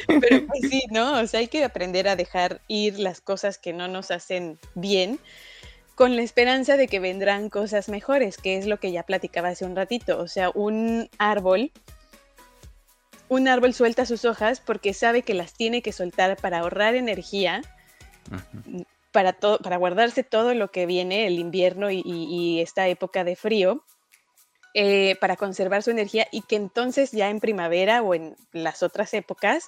[0.08, 1.20] pero pues sí, ¿no?
[1.20, 5.20] O sea, hay que aprender a dejar ir las cosas que no nos hacen bien
[5.96, 9.66] con la esperanza de que vendrán cosas mejores, que es lo que ya platicaba hace
[9.66, 10.20] un ratito.
[10.20, 11.72] O sea, un árbol
[13.30, 17.62] un árbol suelta sus hojas porque sabe que las tiene que soltar para ahorrar energía,
[19.12, 23.84] para, para guardarse todo lo que viene, el invierno y, esta época de frío,
[24.74, 29.14] eh, para conservar su energía y que entonces ya en primavera o en las otras
[29.14, 29.68] épocas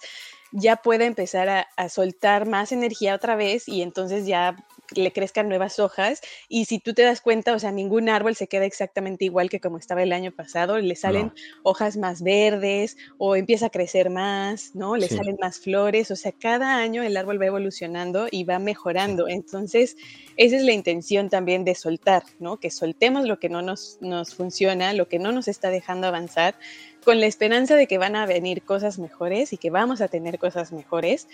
[0.51, 4.55] ya pueda empezar a, soltar más energía otra vez y entonces ya
[4.95, 8.47] le crezcan nuevas hojas y si tú te das cuenta, o sea, ningún árbol se
[8.47, 13.35] queda exactamente igual que como estaba el año pasado, le salen hojas más verdes o
[13.35, 14.95] empieza a crecer más, ¿no?
[14.95, 19.27] Le salen más flores, o sea, cada año el árbol va evolucionando y va mejorando.
[19.27, 19.97] Entonces,
[20.37, 22.57] esa es la intención también de soltar, ¿no?
[22.57, 26.55] Que soltemos lo que no nos, nos funciona, lo que no nos está dejando avanzar
[27.03, 30.39] con la esperanza de que van a venir cosas mejores y que vamos a tener
[30.39, 31.27] cosas mejores,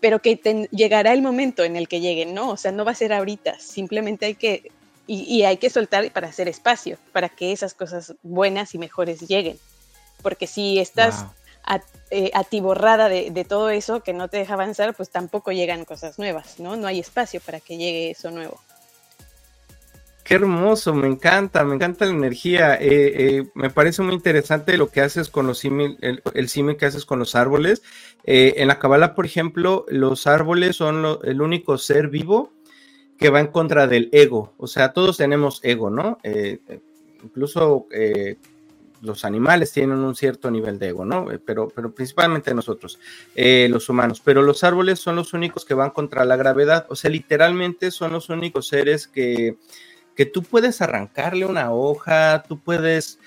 [0.00, 0.36] pero que
[0.70, 2.50] llegará el momento en el que lleguen, ¿no?
[2.50, 4.70] O sea, no va a ser ahorita, simplemente hay que,
[5.06, 9.58] y, hay que soltar para hacer espacio, para que esas cosas buenas y mejores lleguen.
[10.22, 11.26] Porque si estás
[12.10, 16.18] eh, atiborrada de, de, todo eso que no te deja avanzar, pues tampoco llegan cosas
[16.18, 16.76] nuevas, ¿no?
[16.76, 18.60] No hay espacio para que llegue eso nuevo.
[20.24, 22.76] Qué hermoso, me encanta, me encanta la energía.
[22.76, 26.86] Eh, eh, me parece muy interesante lo que haces con los símil, el, el que
[26.86, 27.82] haces con los árboles.
[28.24, 32.54] Eh, en la Kabbalah, por ejemplo, los árboles son el único ser vivo
[33.18, 34.54] que va en contra del ego.
[34.56, 36.18] O sea, todos tenemos ego, ¿no?
[37.22, 37.86] incluso
[39.02, 41.26] los animales tienen un cierto nivel de ego, ¿no?
[41.44, 42.98] Pero principalmente nosotros,
[43.34, 44.22] los humanos.
[44.24, 46.86] Pero los árboles son los únicos que van contra la gravedad.
[46.88, 49.56] O sea, literalmente son los únicos seres que
[50.14, 53.18] que tú puedes arrancarle una hoja, tú puedes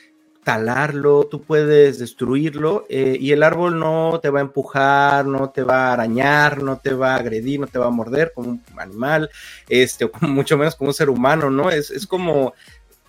[0.47, 5.62] talarlo, tú puedes destruirlo eh, y el árbol no te va a empujar, no te
[5.62, 8.63] va a arañar, no te va a agredir, no te va a morder como un
[8.78, 9.30] animal,
[9.67, 11.69] este, mucho menos como un ser humano, ¿no?
[11.69, 12.54] Es, es como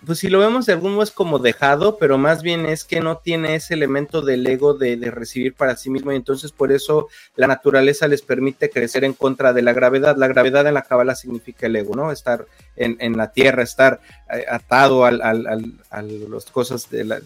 [0.05, 3.01] pues si lo vemos de algún modo es como dejado, pero más bien es que
[3.01, 7.09] no tiene ese elemento del ego de, recibir para sí mismo y entonces por eso
[7.35, 10.15] la naturaleza les permite crecer en contra de la gravedad.
[10.15, 12.11] La gravedad en la cabala significa el ego, ¿no?
[12.11, 12.45] Estar
[12.77, 13.99] en, la tierra, estar
[14.33, 17.19] eh, atado a las cosas de la,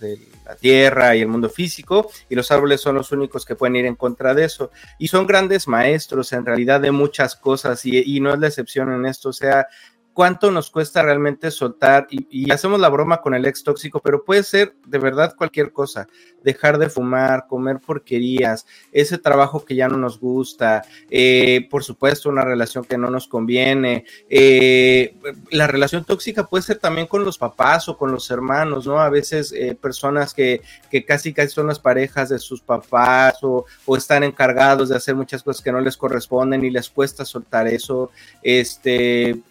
[0.60, 3.96] tierra y el mundo físico y los árboles son los únicos que pueden ir en
[3.96, 4.72] contra de eso.
[4.98, 8.92] Y son grandes maestros en realidad de muchas cosas y, y no es la excepción
[8.92, 9.68] en esto, o sea,
[10.13, 14.43] cuánto nos cuesta realmente soltar y, hacemos la broma con el ex tóxico, pero puede
[14.43, 16.08] ser de verdad cualquier cosa,
[16.43, 22.30] dejar de fumar, comer porquerías, ese trabajo que ya no nos gusta, eh, por supuesto
[22.30, 25.15] una relación que no nos conviene, eh,
[25.49, 28.99] la relación tóxica puede ser también con los papás o con los hermanos, ¿no?
[28.99, 33.65] A veces eh, personas que, que, casi casi son las parejas de sus papás o,
[33.86, 37.67] o están encargados de hacer muchas cosas que no les corresponden y les cuesta soltar
[37.67, 38.12] eso,
[38.43, 39.41] este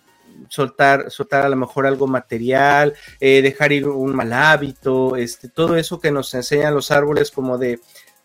[0.52, 5.76] soltar, soltar a lo mejor algo material, eh, dejar ir un mal hábito, este, todo
[5.76, 7.80] eso que nos enseñan los árboles como de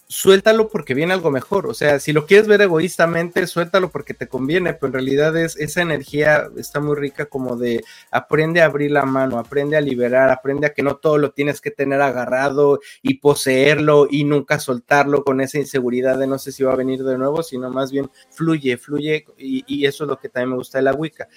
[0.10, 1.68] suéltalo porque viene algo mejor.
[1.68, 5.56] O sea, si lo quieres ver egoístamente, suéltalo porque te conviene, pero en realidad es,
[5.58, 10.30] esa energía está muy rica como de aprende a abrir la mano, aprende a liberar,
[10.30, 15.24] aprende a que no todo lo tienes que tener agarrado y poseerlo y nunca soltarlo
[15.24, 18.10] con esa inseguridad de no sé si va a venir de nuevo, sino más bien
[18.32, 21.28] fluye, fluye y, y eso es lo que también me gusta de la Wicca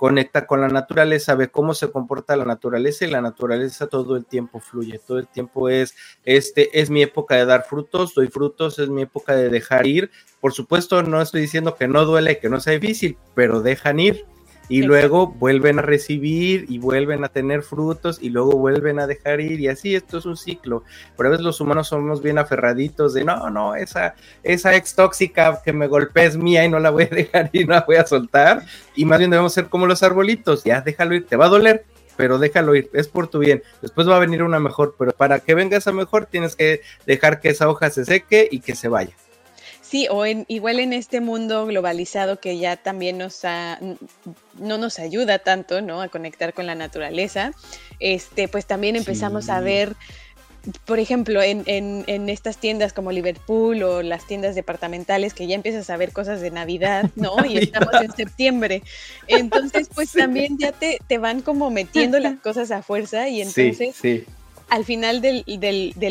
[0.00, 4.24] conecta con la naturaleza, ve cómo se comporta la naturaleza y la naturaleza todo el
[4.24, 8.78] tiempo fluye, todo el tiempo es, este es mi época de dar frutos, doy frutos,
[8.78, 10.10] es mi época de dejar ir.
[10.40, 14.24] Por supuesto, no estoy diciendo que no duele, que no sea difícil, pero dejan ir
[14.70, 19.40] y luego vuelven a recibir y vuelven a tener frutos y luego vuelven a dejar
[19.40, 20.84] ir y así esto es un ciclo.
[21.16, 25.60] Pero a veces los humanos somos bien aferraditos de no, no, esa, esa ex tóxica
[25.64, 27.96] que me golpea es mía y no la voy a dejar ir, no la voy
[27.96, 28.62] a soltar
[28.94, 31.84] y más bien debemos ser como los arbolitos, ya déjalo ir, te va a doler,
[32.16, 33.64] pero déjalo ir, es por tu bien.
[33.82, 37.40] Después va a venir una mejor, pero para que venga esa mejor tienes que dejar
[37.40, 39.16] que esa hoja se seque y que se vaya.
[39.90, 45.40] Sí, o en, igual en este mundo globalizado que ya también nos no nos ayuda
[45.40, 46.00] tanto, ¿no?
[46.00, 47.50] A conectar con la naturaleza,
[47.98, 49.96] este, pues también empezamos a ver,
[50.84, 55.90] por ejemplo, en, en, estas tiendas como Liverpool o las tiendas departamentales que ya empiezas
[55.90, 57.34] a ver cosas de Navidad, ¿no?
[57.44, 58.84] Y estamos en septiembre.
[59.26, 63.96] Entonces, pues también ya te, te van como metiendo las cosas a fuerza y entonces...
[64.00, 64.24] Sí,
[64.70, 65.44] al final del,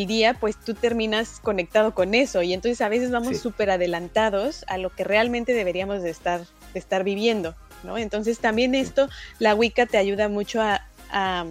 [0.07, 2.41] día, pues tú terminas conectado con eso.
[2.41, 6.41] Y entonces a veces vamos súper adelantados a lo que realmente deberíamos de estar,
[6.73, 7.97] de estar viviendo, ¿no?
[7.97, 11.45] Entonces también esto, la Wicca te ayuda mucho a, a,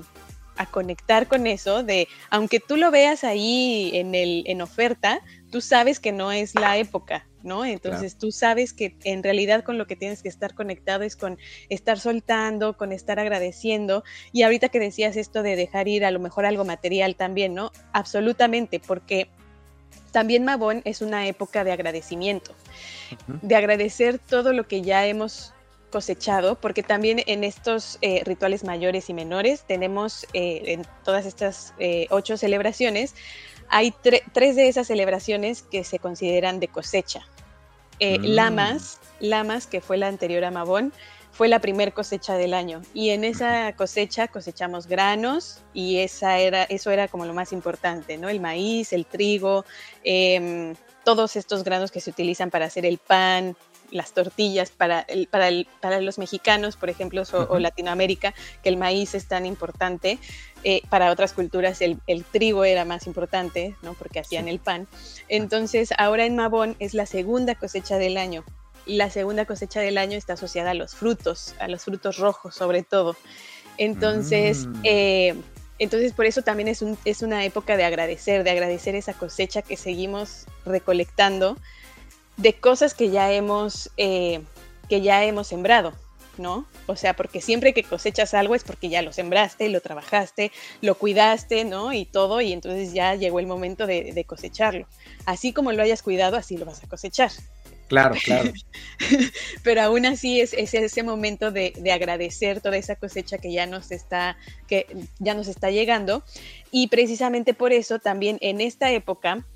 [0.58, 5.62] a, conectar con eso de, aunque tú lo veas ahí en, el, en oferta, tú
[5.62, 7.64] sabes que no es la época, ¿no?
[7.64, 11.38] Entonces tú sabes que en realidad con lo que tienes que estar conectado es con
[11.68, 14.04] estar soltando, con estar agradeciendo.
[14.32, 17.72] Y ahorita que decías esto de dejar ir a lo mejor algo material también, ¿no?
[17.92, 19.28] Absolutamente, porque
[20.12, 22.54] también Mabón es una época de agradecimiento,
[23.26, 25.52] de agradecer todo lo que ya hemos
[25.90, 31.72] cosechado, porque también en estos eh, rituales mayores y menores tenemos eh, en todas estas
[31.78, 33.14] eh, ocho celebraciones
[33.68, 33.92] hay
[34.32, 37.26] tres de esas celebraciones que se consideran de cosecha.
[38.00, 38.24] Eh, mm.
[38.24, 40.92] Lamas, Lamas, que fue la anterior a Mabón,
[41.32, 42.82] fue la primer cosecha del año.
[42.94, 48.18] Y en esa cosecha cosechamos granos y esa era, eso era como lo más importante,
[48.18, 48.28] ¿no?
[48.28, 49.64] El maíz, el trigo,
[50.02, 53.56] em, todos estos granos que se utilizan para hacer el pan,
[53.90, 58.76] las tortillas para, el, para, el, para los mexicanos, por ejemplo, o, Latinoamérica, que el
[58.76, 60.18] maíz es tan importante.
[60.64, 63.94] Eh, para otras culturas el, el, trigo era más importante, ¿no?
[63.94, 64.88] Porque hacían el pan.
[65.28, 68.44] Entonces, ahora en Mabón es la segunda cosecha del año.
[68.86, 72.54] Y la segunda cosecha del año está asociada a los frutos, a los frutos rojos
[72.54, 73.16] sobre todo.
[73.76, 74.80] Entonces, mm.
[74.82, 75.34] eh,
[75.78, 79.62] entonces por eso también es, un, es una época de agradecer, de agradecer esa cosecha
[79.62, 81.56] que seguimos recolectando
[82.38, 84.40] de cosas que ya hemos, eh,
[84.88, 85.92] que ya hemos sembrado.
[86.38, 86.66] ¿no?
[86.86, 90.94] O sea, porque siempre que cosechas algo es porque ya lo sembraste, lo trabajaste, lo
[90.94, 91.92] cuidaste, ¿no?
[91.92, 94.86] Y todo, y entonces ya llegó el momento de, cosecharlo.
[95.26, 97.30] Así como lo hayas cuidado, así lo vas a cosechar.
[97.88, 98.52] Claro, claro.
[99.62, 104.36] Pero aún así es, ese momento de, agradecer toda esa cosecha que ya nos está,
[104.66, 104.86] que
[105.18, 106.22] ya nos está llegando.
[106.70, 109.46] Y precisamente por eso también en esta época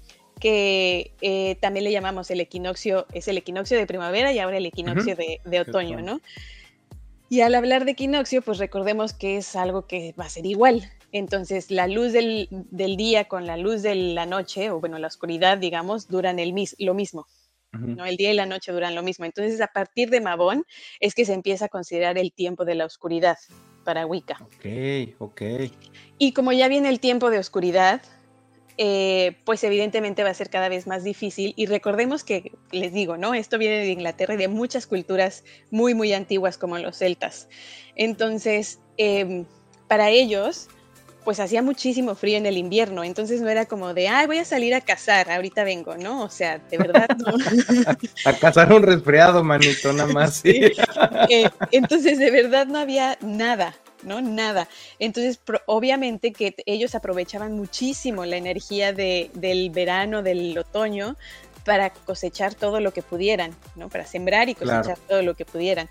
[0.40, 4.66] que eh, también le llamamos el equinoccio, es el equinoccio de primavera y ahora el
[4.66, 6.20] equinoccio de, otoño, ¿no?
[7.28, 10.90] Y al hablar de equinoccio, pues recordemos que es algo que va a ser igual.
[11.12, 15.56] Entonces, la luz del, día con la luz de la noche, o bueno, la oscuridad,
[15.58, 17.26] digamos, duran el lo mismo.
[17.72, 18.04] ¿no?
[18.04, 19.24] El día y la noche duran lo mismo.
[19.24, 20.64] Entonces, a partir de Mabón
[21.00, 23.38] es que se empieza a considerar el tiempo de la oscuridad
[23.82, 24.38] para Wicca.
[24.42, 25.42] Ok, ok.
[26.18, 28.02] Y como ya viene el tiempo de oscuridad,
[28.78, 31.52] eh, pues evidentemente va a ser cada vez más difícil.
[31.56, 33.34] Y recordemos que, les digo, ¿no?
[33.34, 37.48] Esto viene de Inglaterra y de muchas culturas muy, muy antiguas como los celtas.
[37.96, 39.44] Entonces, em,
[39.88, 40.68] para ellos,
[41.24, 44.44] pues hacía muchísimo frío en el invierno, entonces no era como de, ay, voy a
[44.44, 46.24] salir a cazar, ahorita vengo, ¿no?
[46.24, 47.32] O sea, de verdad no.
[48.24, 50.42] a cazar un resfriado, manito, nada más.
[51.28, 54.20] Eh, entonces, de verdad no había nada, ¿no?
[54.20, 54.68] Nada.
[54.98, 61.16] Entonces, obviamente que ellos aprovechaban muchísimo la energía del verano, del otoño,
[61.64, 63.88] para cosechar todo lo que pudieran, ¿no?
[63.88, 65.88] Para sembrar y cosechar todo lo que pudieran.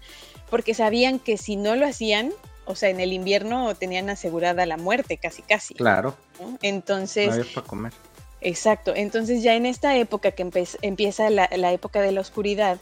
[0.50, 2.32] Porque sabían que si no lo hacían,
[2.66, 5.74] o sea, en el invierno tenían asegurada la muerte, casi, casi.
[5.74, 6.16] Claro.
[6.62, 7.28] Entonces.
[7.28, 7.94] No había para comer.
[8.42, 8.94] Exacto.
[8.96, 10.50] Entonces, ya en esta época que
[10.82, 12.80] empieza la, la época de la oscuridad,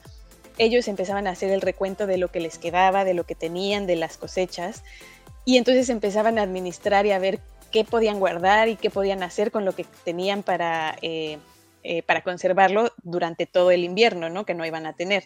[0.58, 3.88] ellos empezaban a hacer el recuento de lo que les quedaba, de lo que tenían,
[3.88, 4.84] de las cosechas
[5.50, 7.40] y entonces empezaban a administrar y a ver
[7.72, 11.40] qué podían guardar y qué podían hacer con lo que tenían para, eh,
[11.84, 14.46] eh, para conservarlo durante todo el invierno, ¿no?
[14.46, 15.24] Que no iban a tener.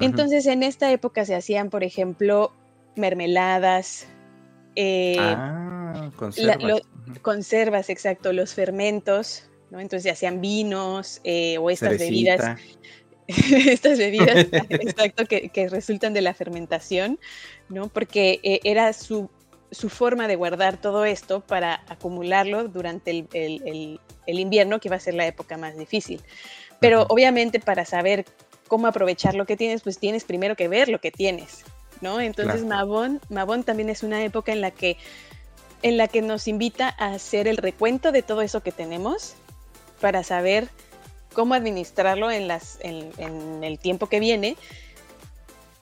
[0.00, 2.50] Entonces, en esta época se hacían, por ejemplo,
[2.96, 4.08] mermeladas.
[4.74, 6.82] Eh, ah, conservas.
[7.22, 9.78] conservas, exacto, los fermentos, ¿no?
[9.78, 11.20] Entonces se hacían vinos
[11.60, 12.58] o estas bebidas.
[13.28, 17.20] estas bebidas, exacto, que, que, resultan de la fermentación,
[17.68, 17.86] ¿no?
[17.86, 19.30] Porque era su
[19.72, 25.14] su forma de guardar todo esto para acumularlo durante el, invierno, que va a ser
[25.14, 26.20] la época más difícil.
[26.78, 28.26] Pero obviamente para saber
[28.68, 31.64] cómo aprovechar lo que tienes, pues tienes primero que ver lo que tienes,
[32.00, 32.20] ¿no?
[32.20, 34.96] Entonces Mabón, también es una época en la que
[35.82, 39.34] en la que nos invita a hacer el recuento de todo eso que tenemos
[40.00, 40.68] para saber
[41.32, 44.56] cómo administrarlo en, las, en el tiempo que viene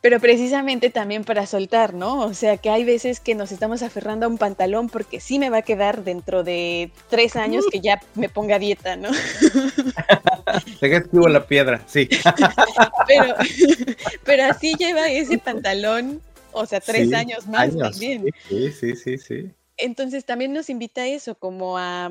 [0.01, 2.21] pero precisamente también para soltar, ¿no?
[2.21, 5.51] O sea, que hay veces que nos estamos aferrando a un pantalón porque sí me
[5.51, 9.11] va a quedar dentro de tres años que ya me ponga dieta, ¿no?
[10.81, 12.09] Te escribo la piedra, sí.
[13.07, 13.35] pero,
[14.25, 16.21] pero así lleva ese pantalón,
[16.53, 18.25] o sea, tres años más también.
[18.49, 19.51] Sí, sí, sí, sí.
[19.77, 22.11] Entonces también nos invita a eso, como a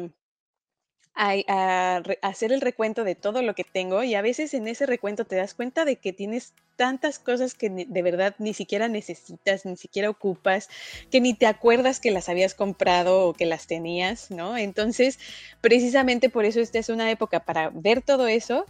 [1.16, 5.26] a, hacer el recuento de todo lo que tengo y a veces en ese recuento
[5.26, 9.76] te das cuenta de que tienes tantas cosas que de verdad ni siquiera necesitas, ni
[9.76, 10.70] siquiera ocupas,
[11.12, 14.58] que ni te acuerdas que las habías comprado o que las tenías, ¿no?
[14.58, 15.20] Entonces,
[15.60, 18.66] precisamente por eso esta es una época para ver todo eso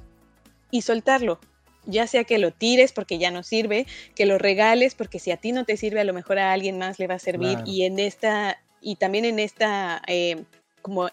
[0.72, 1.40] y soltarlo,
[1.86, 5.38] ya sea que lo tires porque ya no sirve, que lo regales porque si a
[5.38, 7.84] ti no te sirve, a lo mejor a alguien más le va a servir y
[7.84, 10.44] en esta, y también en esta, eh,
[10.82, 11.10] como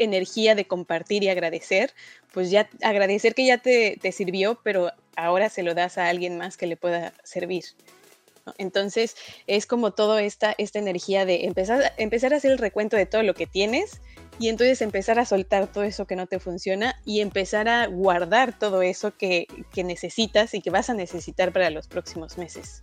[0.00, 1.92] energía de compartir y agradecer,
[2.32, 6.56] pues ya agradecer que ya te, sirvió, pero ahora se lo das a alguien más
[6.56, 7.64] que le pueda servir.
[8.58, 9.14] Entonces
[9.46, 13.22] es como toda esta, esta energía de empezar, empezar a hacer el recuento de todo
[13.22, 14.00] lo que tienes
[14.38, 18.58] y entonces empezar a soltar todo eso que no te funciona y empezar a guardar
[18.58, 22.82] todo eso que, que necesitas y que vas a necesitar para los próximos meses.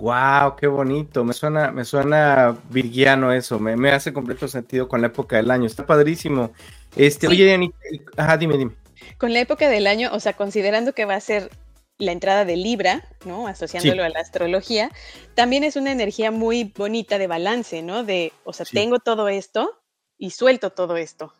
[0.00, 1.24] Wow, qué bonito.
[1.24, 3.58] Me suena, me suena virgiano eso.
[3.58, 5.66] Me, hace completo sentido con la época del año.
[5.66, 6.52] Está padrísimo.
[6.96, 7.76] Este, oye, Anita,
[8.16, 8.72] ajá, dime, dime.
[9.18, 11.50] Con la época del año, o sea, considerando que va a ser
[11.98, 13.46] la entrada de Libra, ¿no?
[13.46, 14.90] Asociándolo a la astrología,
[15.34, 18.02] también es una energía muy bonita de balance, ¿no?
[18.02, 19.82] De, o sea, tengo todo esto
[20.16, 21.34] y suelto todo esto.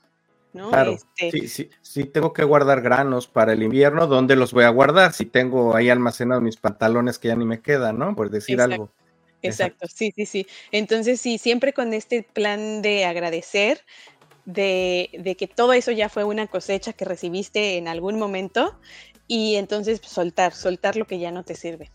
[0.52, 4.64] Claro, este sí, sí, sí, tengo que guardar granos para el invierno, ¿dónde los voy
[4.64, 5.12] a guardar?
[5.12, 8.16] Si tengo ahí almacenados mis pantalones que ya ni me quedan, ¿no?
[8.16, 8.92] Por decir algo.
[9.42, 10.46] Exacto, sí, sí, sí.
[10.72, 13.80] Entonces, sí, siempre con este plan de agradecer,
[14.44, 18.78] de, de, que todo eso ya fue una cosecha que recibiste en algún momento
[19.28, 21.90] y entonces pues, soltar, soltar lo que ya no te sirve.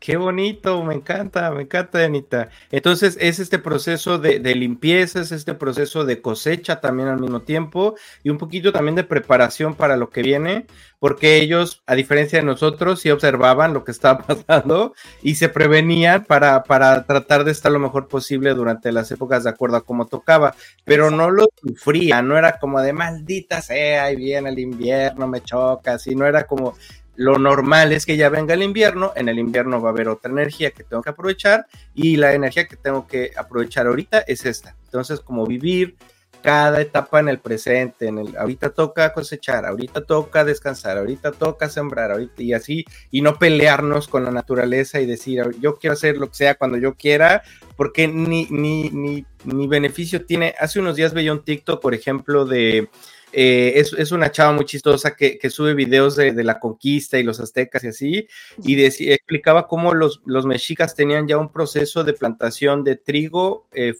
[0.00, 2.50] Qué bonito, me encanta, me encanta, Anita.
[2.70, 7.96] Entonces, es este proceso de, limpieza, es este proceso de cosecha también al mismo tiempo
[8.22, 10.66] y un poquito también de preparación para lo que viene,
[11.00, 16.24] porque ellos, a diferencia de nosotros, sí observaban lo que estaba pasando y se prevenían
[16.24, 20.06] para, para tratar de estar lo mejor posible durante las épocas de acuerdo a cómo
[20.06, 25.26] tocaba, pero no lo sufrían, no era como de maldita sea, ahí viene el invierno,
[25.26, 26.74] me choca, así, no era como
[27.18, 30.30] lo normal es que ya venga el invierno, en el invierno va a haber otra
[30.30, 34.76] energía que tengo que aprovechar y la energía que tengo que aprovechar ahorita es esta.
[34.84, 35.96] Entonces, como vivir
[36.44, 41.68] cada etapa en el presente, en el ahorita toca cosechar, ahorita toca descansar, ahorita toca
[41.68, 46.18] sembrar, ahorita y así y no pelearnos con la naturaleza y decir, yo quiero hacer
[46.18, 47.42] lo que sea cuando yo quiera,
[47.76, 50.54] porque ni ni ni, ni beneficio tiene.
[50.60, 52.88] Hace unos días veía un TikTok, por ejemplo, de
[53.32, 57.84] eh, es, una chava muy chistosa que, sube videos de, la conquista y los aztecas
[57.84, 58.28] y así,
[58.62, 63.94] y explicaba cómo los, los, mexicas tenían ya un proceso de plantación de trigo, eh,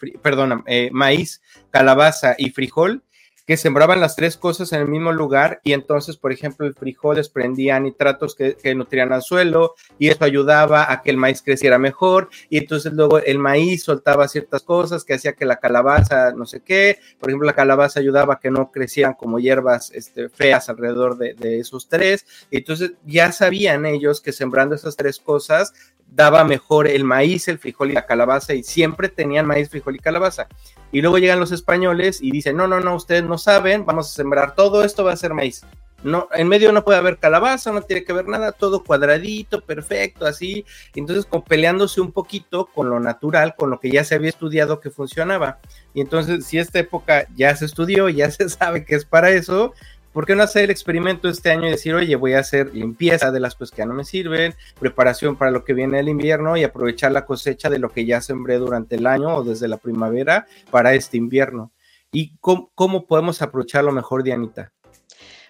[0.67, 3.03] eh, maíz, calabaza y frijol,
[3.49, 7.17] que sembraban las tres cosas en el mismo lugar y entonces, por ejemplo, el frijol
[7.17, 12.29] desprendía nitratos que, nutrían al suelo y eso ayudaba a que el maíz creciera mejor
[12.51, 16.61] y entonces luego el maíz soltaba ciertas cosas que hacía que la calabaza, no sé
[16.61, 21.17] qué, por ejemplo, la calabaza ayudaba a que no crecieran como hierbas este, feas alrededor
[21.17, 22.27] de, de esos tres.
[22.51, 25.73] Entonces ya sabían ellos que sembrando esas tres cosas
[26.11, 30.01] daba mejor el maíz, el frijol y la calabaza y siempre tenían maíz, frijol y
[30.01, 30.49] calabaza.
[30.91, 34.15] Y luego llegan los españoles y dicen, no, no, no, ustedes no saben, vamos a
[34.15, 35.65] sembrar todo esto, va a ser maíz.
[36.05, 40.27] No, en medio no puede haber calabaza, no tiene que ver nada, todo cuadradito, perfecto,
[40.27, 40.65] así.
[40.95, 44.79] Entonces, como peleándose un poquito con lo natural, con lo que ya se había estudiado
[44.79, 45.59] que funcionaba.
[45.95, 49.75] Y entonces, si esta época ya se estudió, ya se sabe que es para eso,
[50.19, 53.31] ¿por qué no hacer el experimento este año y decir, oye, voy a hacer limpieza
[53.31, 56.57] de las cosas que ya no me sirven, preparación para lo que viene el invierno
[56.57, 59.77] y aprovechar la cosecha de lo que ya sembré durante el año o desde la
[59.77, 61.71] primavera para este invierno?
[62.11, 64.73] ¿Y cómo, podemos aprovecharlo mejor, Dianita?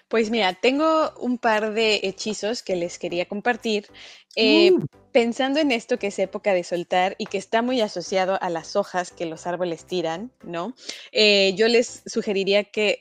[0.07, 3.87] Pues mira, tengo un par de hechizos que les quería compartir.
[4.35, 4.85] Eh, mm.
[5.11, 8.75] Pensando en esto que es época de soltar y que está muy asociado a las
[8.75, 10.75] hojas que los árboles tiran, ¿no?
[11.11, 12.99] Eh, yo les sugeriría que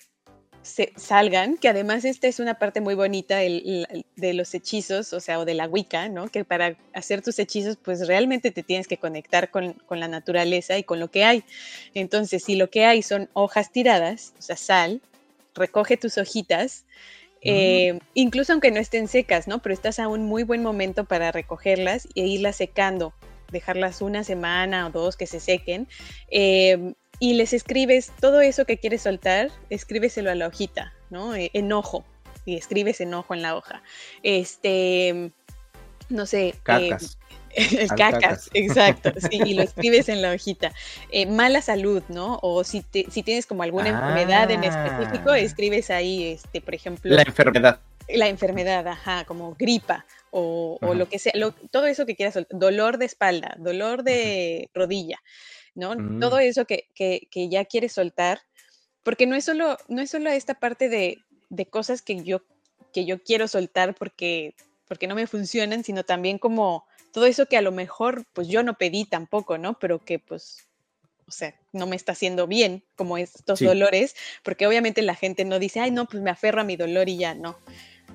[0.62, 5.38] se salgan, que además esta es una parte muy bonita de los hechizos, o sea,
[5.38, 6.28] o de la Wicca, ¿no?
[6.28, 10.84] Que para hacer tus hechizos, pues realmente te tienes que conectar con, la naturaleza y
[10.84, 11.44] con lo que hay.
[11.94, 15.00] Entonces, si lo que hay son hojas tiradas, o sea, sal,
[15.54, 16.84] recoge tus hojitas,
[17.40, 19.62] eh, incluso aunque no estén secas, ¿no?
[19.62, 23.14] Pero estás a un muy buen momento para recogerlas e irlas secando,
[23.52, 25.88] dejarlas una semana o dos que se sequen.
[26.30, 31.34] Eh, y les escribes todo eso que quieres soltar, escríbeselo a la hojita, ¿no?
[31.34, 32.04] Eh, enojo,
[32.44, 33.82] y escribes enojo en la hoja.
[34.22, 35.32] Este,
[36.08, 36.48] no sé.
[36.48, 37.18] Eh, cacas.
[37.54, 40.72] el cacas, exacto, sí, y lo escribes en la hojita.
[41.10, 42.38] Eh, mala salud, ¿no?
[42.42, 45.38] O si, si tienes como alguna enfermedad en específico, ah.
[45.38, 47.14] escribes ahí, este, por ejemplo.
[47.14, 47.80] La enfermedad.
[48.08, 51.32] La enfermedad, ajá, como gripa o, lo que sea,
[51.70, 55.20] todo eso que quieras, dolor de espalda, dolor de rodilla.
[55.78, 55.94] ¿No?
[55.94, 56.20] Mm.
[56.20, 56.88] Todo eso que,
[57.32, 58.42] ya quieres soltar,
[59.04, 61.24] porque no es solo, no es solo esta parte de,
[61.70, 62.42] cosas que yo,
[62.92, 64.54] que yo quiero soltar porque,
[64.86, 68.62] porque no me funcionan, sino también como todo eso que a lo mejor pues yo
[68.62, 69.78] no pedí tampoco, ¿no?
[69.78, 70.66] Pero que pues,
[71.26, 75.60] o sea, no me está haciendo bien como estos dolores, porque obviamente la gente no
[75.60, 77.56] dice, ay, no, pues me aferro a mi dolor y ya, no.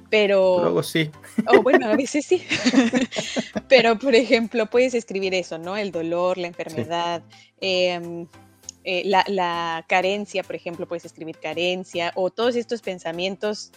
[0.10, 0.60] Pero.
[0.62, 1.10] Luego sí.
[1.48, 2.44] O bueno, a veces sí.
[3.68, 5.78] Pero, por ejemplo, puedes escribir eso, ¿no?
[5.78, 7.24] El dolor, la enfermedad,
[7.60, 8.28] em,
[8.84, 13.72] eh, la, carencia, por ejemplo, puedes escribir carencia, o todos estos pensamientos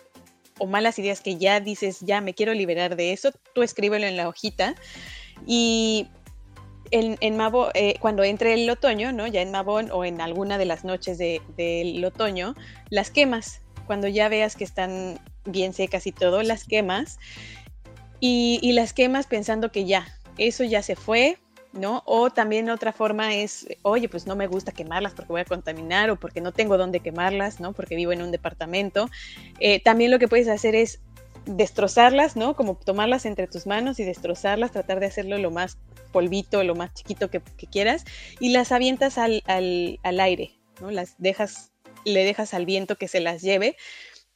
[0.59, 4.17] o malas ideas que ya dices, ya me quiero liberar de eso, tú escríbelo en
[4.17, 4.75] la hojita.
[5.47, 6.09] Y
[6.91, 7.39] en, en
[7.75, 9.27] eh, cuando entre el otoño, ¿no?
[9.27, 12.55] Ya en Mabón o en alguna de las noches del otoño,
[12.91, 13.61] las quemas.
[13.87, 17.19] Cuando ya veas que están bien secas y todo, las quemas
[18.21, 20.07] y, las quemas pensando que ya,
[20.39, 21.39] eso ya se fue,
[21.73, 22.03] ¿no?
[22.07, 26.11] O también otra forma es, oye, pues no me gusta quemarlas porque voy a contaminar
[26.11, 27.73] o porque no tengo dónde quemarlas, ¿no?
[27.73, 29.09] Porque vivo en un departamento.
[29.61, 31.01] Eh, también lo que puedes hacer es
[31.45, 32.57] destrozarlas, ¿no?
[32.57, 35.79] Como tomarlas entre tus manos y destrozarlas, tratar de hacerlo lo más
[36.13, 37.41] polvito, lo más chiquito que,
[37.71, 38.05] quieras
[38.41, 40.91] y las avientas al, al, al aire, ¿no?
[40.91, 41.73] Las dejas,
[42.05, 43.77] le dejas al viento que se las lleve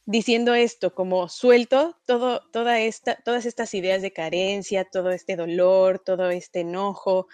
[0.05, 5.99] diciendo esto, como suelto todo, toda esta, todas estas ideas de carencia, todo este dolor,
[5.99, 7.27] todo este enojo,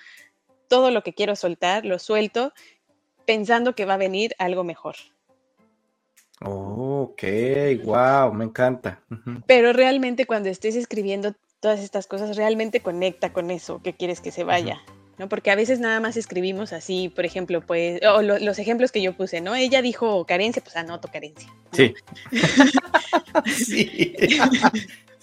[0.67, 2.53] todo lo que quiero soltar, lo suelto
[3.25, 4.95] pensando que va a venir algo mejor.
[6.41, 7.23] ok,
[7.83, 9.01] wow, me encanta.
[9.45, 14.31] Pero realmente cuando estés escribiendo, todas estas cosas, realmente conecta con eso que quieres que
[14.31, 14.79] se vaya.
[15.17, 15.29] ¿No?
[15.29, 19.13] Porque a veces nada más escribimos así, por ejemplo, pues, o los ejemplos que yo
[19.13, 19.55] puse, ¿no?
[19.55, 21.51] Ella dijo carencia, pues anoto carencia.
[21.71, 21.93] Sí.
[23.45, 24.15] sí.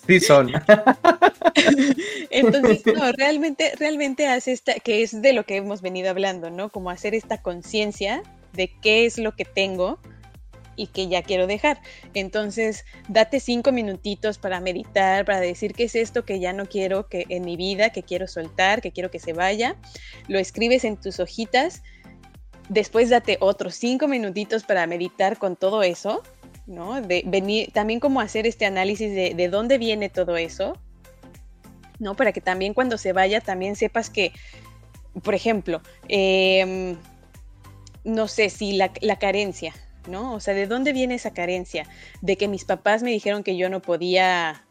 [0.06, 0.52] sí son.
[2.30, 6.68] Entonces, no, realmente, realmente hace esta, que es de lo que hemos venido hablando, ¿no?
[6.68, 8.22] Como hacer esta conciencia
[8.52, 9.98] de qué es lo que tengo
[10.76, 11.80] y que ya quiero dejar.
[12.14, 17.08] Entonces, date cinco minutitos para meditar, para decir qué es esto que ya no quiero
[17.08, 19.76] que en mi vida, que quiero soltar, que quiero que se vaya.
[20.28, 21.82] Lo escribes en tus hojitas.
[22.68, 26.22] Después date otros cinco minutitos para meditar con todo eso,
[26.66, 27.00] ¿no?
[27.00, 30.78] De venir, también como hacer este análisis de, de dónde viene todo eso,
[31.98, 32.14] ¿no?
[32.14, 34.32] Para que también cuando se vaya también sepas que,
[35.22, 36.96] por ejemplo, em,
[38.04, 39.74] no sé si la, la carencia,
[40.06, 40.34] ¿no?
[40.34, 41.86] O sea, ¿de dónde viene esa carencia?
[42.20, 44.64] De que mis papás me dijeron que yo no podía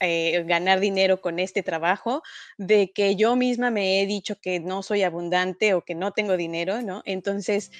[0.00, 2.22] eh, ganar dinero con este trabajo,
[2.58, 6.36] de que yo misma me he dicho que no soy abundante o que no tengo
[6.36, 7.02] dinero, ¿no?
[7.04, 7.70] Entonces,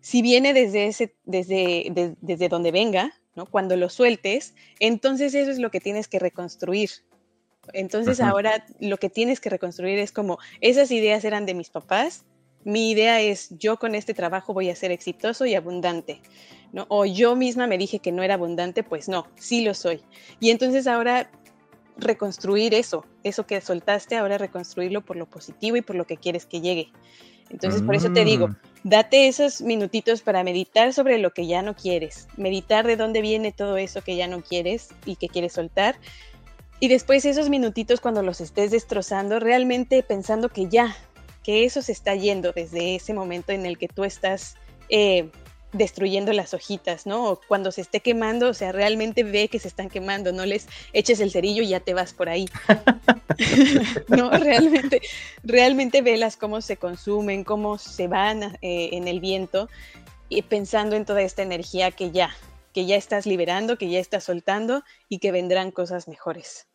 [0.00, 3.46] si viene desde ese, desde, desde donde venga, ¿no?
[3.46, 6.90] Cuando lo sueltes, entonces eso es lo que tienes que reconstruir.
[7.72, 12.24] Entonces ahora lo que tienes que reconstruir es como, esas ideas eran de mis papás,
[12.64, 16.20] mi idea es yo con este trabajo voy a ser exitoso y abundante,
[16.72, 16.86] ¿no?
[16.88, 20.02] O yo misma me dije que no era abundante, pues no, sí lo soy.
[20.40, 21.30] Y entonces ahora
[21.96, 26.46] reconstruir eso, eso que soltaste, ahora reconstruirlo por lo positivo y por lo que quieres
[26.46, 26.92] que llegue.
[27.50, 28.56] Entonces, por eso te digo, mm.
[28.84, 33.52] date esos minutitos para meditar sobre lo que ya no quieres, meditar de dónde viene
[33.52, 35.96] todo eso que ya no quieres y que quieres soltar.
[36.80, 40.96] Y después esos minutitos cuando los estés destrozando, realmente pensando que ya,
[41.42, 44.56] que eso se está yendo desde ese momento en el que tú estás
[44.88, 45.30] eh,
[45.72, 47.30] destruyendo las hojitas, ¿no?
[47.30, 50.66] O cuando se esté quemando, o sea, realmente ve que se están quemando, no les
[50.92, 52.46] eches el cerillo y ya te vas por ahí.
[54.08, 55.00] no, realmente,
[55.42, 59.68] realmente velas cómo se consumen, cómo se van eh, en el viento
[60.28, 62.34] y pensando en toda esta energía que ya,
[62.72, 66.66] que ya estás liberando, que ya estás soltando y que vendrán cosas mejores.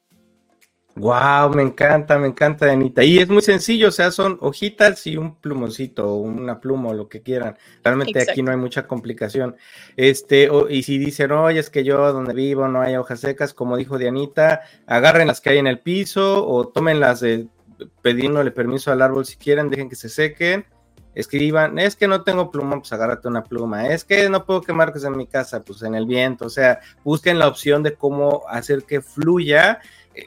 [0.98, 3.04] Wow, me encanta, me encanta, Anita.
[3.04, 7.08] Y es muy sencillo, o sea, son hojitas y un plumoncito, una pluma o lo
[7.08, 7.56] que quieran.
[7.84, 9.56] Realmente aquí no hay mucha complicación.
[9.96, 13.78] Este, y si dicen, oye, es que yo donde vivo no hay hojas secas, como
[13.78, 17.48] dijo Dianita, agarren las que hay en el piso o tómenlas de
[18.02, 20.66] pidiéndole permiso al árbol si quieren, dejen que se sequen.
[21.14, 23.88] Escriban, es que no tengo pluma, pues agárrate una pluma.
[23.88, 26.46] Es que no puedo quemar que en mi casa, pues en el viento.
[26.46, 29.80] O sea, busquen la opción de cómo hacer que fluya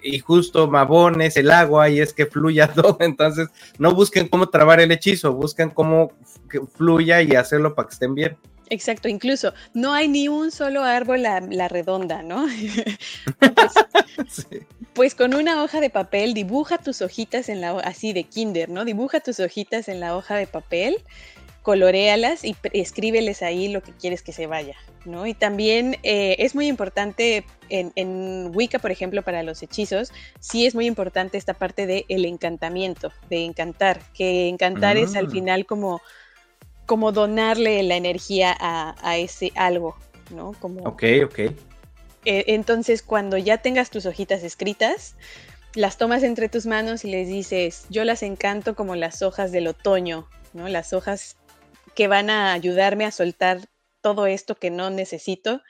[0.03, 2.97] y justo Mabones, el agua, y es que fluya todo.
[3.01, 6.13] Entonces, no busquen cómo trabar el hechizo, busquen cómo
[6.49, 8.37] que fluya y hacerlo para que estén bien.
[8.73, 12.47] Exacto, incluso no hay ni un solo árbol la, la redonda, ¿no?
[13.41, 14.47] pues,
[14.95, 18.85] pues, con una hoja de papel dibuja tus hojitas en la así de kinder, ¿no?
[18.85, 20.99] Dibuja tus hojitas en la hoja de papel
[21.63, 25.27] colorealas y escríbeles ahí lo que quieres que se vaya, ¿no?
[25.27, 30.75] Y también eh, es muy importante en, Wicca, por ejemplo, para los hechizos, sí es
[30.75, 35.31] muy importante esta parte del el encantamiento, de encantar, que encantar es al ah.
[35.31, 36.01] final como,
[36.87, 39.97] como donarle la energía a, ese algo,
[40.35, 40.53] ¿no?
[40.61, 41.39] Como, ok, ok.
[42.25, 45.15] Eh, entonces, cuando ya tengas tus hojitas escritas,
[45.75, 49.69] las tomas entre tus manos y les dices, yo las encanto como las hojas del
[49.69, 50.69] otoño, ¿no?
[50.69, 51.37] Las hojas
[51.95, 53.69] que van a ayudarme a soltar
[54.01, 55.63] todo esto que no necesito.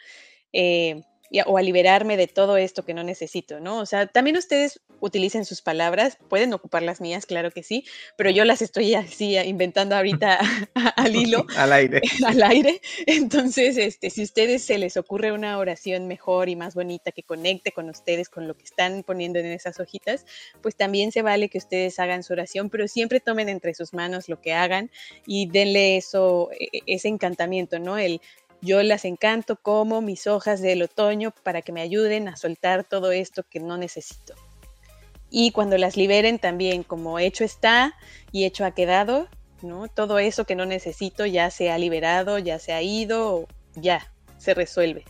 [0.53, 1.03] Eh,
[1.47, 3.79] o a liberarme de todo esto que no necesito, ¿no?
[3.79, 7.85] O sea, también ustedes utilicen sus palabras, pueden ocupar las mías, claro que sí,
[8.17, 10.39] pero yo las estoy así inventando ahorita
[10.97, 11.47] al hilo.
[11.57, 12.01] al aire.
[12.27, 12.81] al aire.
[13.07, 17.23] Entonces, este, si a ustedes se les ocurre una oración mejor y más bonita que
[17.23, 20.27] conecte con ustedes, con lo que están poniendo en esas hojitas,
[20.61, 24.29] pues también se vale que ustedes hagan su oración, pero siempre tomen entre sus manos
[24.29, 24.91] lo que hagan
[25.27, 27.99] y denle eso, e, e, ese encantamiento, ¿no?
[27.99, 28.21] El
[28.63, 33.13] yo las encanto como mis hojas del otoño para que me ayuden a soltar todo
[33.13, 34.35] esto que no necesito.
[35.31, 37.95] Y cuando las liberen también, como hecho está
[38.33, 39.29] y hecho ha quedado,
[39.63, 39.89] ¿no?
[39.89, 44.55] Todo eso que no necesito ya se ha liberado, ya se ha ido, ya se
[44.55, 45.05] resuelve.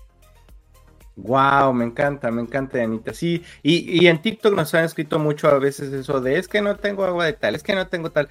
[1.17, 3.13] Wow, me encanta, me encanta, Anita.
[3.13, 6.63] Sí, y, y en TikTok nos han escrito mucho a veces eso de es que
[6.63, 8.29] no tengo agua de tal, es que no tengo tal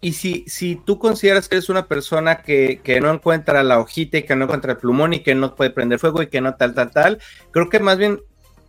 [0.00, 4.22] y si, si tú consideras que eres una persona que, no encuentra la hojita y
[4.24, 6.74] que no encuentra el plumón y que no puede prender fuego y que no tal,
[6.74, 7.18] tal, tal,
[7.50, 8.20] creo que más bien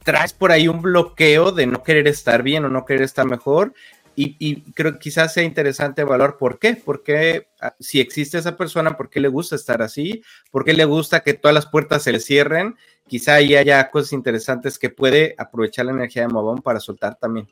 [0.03, 3.73] traes por ahí un bloqueo de no querer estar bien o no querer estar mejor.
[4.15, 8.97] y, creo que quizás sea interesante evaluar por qué, porque ah, si existe esa persona,
[8.97, 12.11] por qué le gusta estar así, por qué le gusta que todas las puertas se
[12.11, 12.75] le cierren,
[13.07, 17.47] quizá ahí haya cosas interesantes que puede aprovechar la energía de Mobón para soltar también.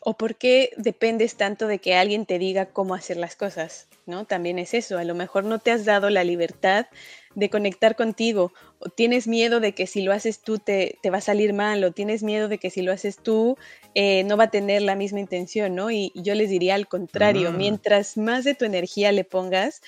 [0.00, 4.24] O por qué dependes tanto de que alguien te diga cómo hacer las cosas, ¿no?
[4.24, 6.86] También es eso, a lo mejor no te has dado la libertad
[7.34, 11.20] de conectar contigo, o tienes miedo de que si lo haces tú te, va a
[11.20, 13.56] salir mal, o tienes miedo de que si lo haces tú
[13.94, 15.90] eh, no va a tener la misma intención, ¿no?
[15.90, 17.56] Y, yo les diría al contrario, mm.
[17.56, 19.82] mientras más de tu energía le pongas,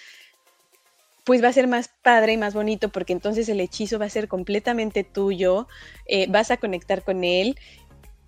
[1.24, 4.10] pues va a ser más padre y más bonito porque entonces el hechizo va a
[4.10, 5.68] ser completamente tuyo,
[6.06, 7.56] eh, vas a conectar con él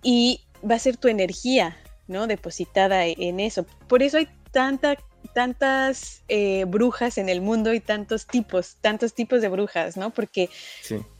[0.01, 1.77] y va a ser tu energía,
[2.07, 2.27] ¿no?
[2.27, 3.65] Depositada e, en eso.
[3.87, 4.97] Por eso hay tanta,
[5.33, 10.11] tantas eh, brujas en el mundo y tantos tipos, tantos tipos de brujas, ¿no?
[10.11, 10.49] Porque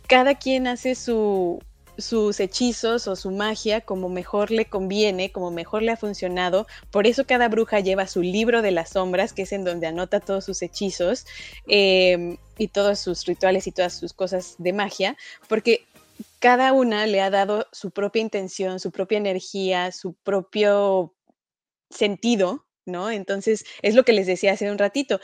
[0.08, 1.60] cada quien hace su,
[1.98, 6.68] sus hechizos o su magia como mejor le conviene, como mejor le ha funcionado.
[6.92, 10.20] Por eso cada bruja lleva su libro de las sombras, que es en donde anota
[10.20, 11.26] todos sus hechizos
[11.68, 15.18] em, y todos sus rituales y todas sus cosas de magia,
[15.48, 15.86] porque
[16.40, 21.14] cada una le ha dado su propia intención, su propia energía, su propio
[21.90, 23.10] sentido, ¿no?
[23.10, 25.20] Entonces, es lo que les decía hace un ratito.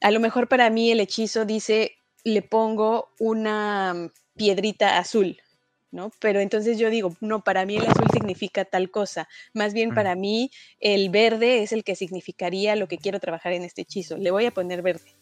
[0.00, 5.38] A lo mejor para mí el hechizo dice, le pongo una piedrita azul,
[5.90, 6.10] ¿no?
[6.20, 9.28] Pero entonces yo digo, no, para mí el azul significa tal cosa.
[9.52, 10.50] Más bien para mí
[10.80, 14.16] el verde es el que significaría lo que quiero trabajar en este hechizo.
[14.16, 15.14] Le voy a poner verde.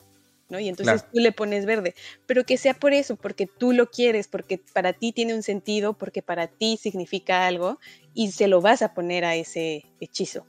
[0.59, 1.94] Y entonces tú le pones verde,
[2.26, 5.94] pero que sea por eso, porque tú lo quieres, porque para ti tiene un sentido,
[5.94, 7.78] porque para ti significa algo
[8.14, 10.46] y se lo vas a poner a ese hechizo.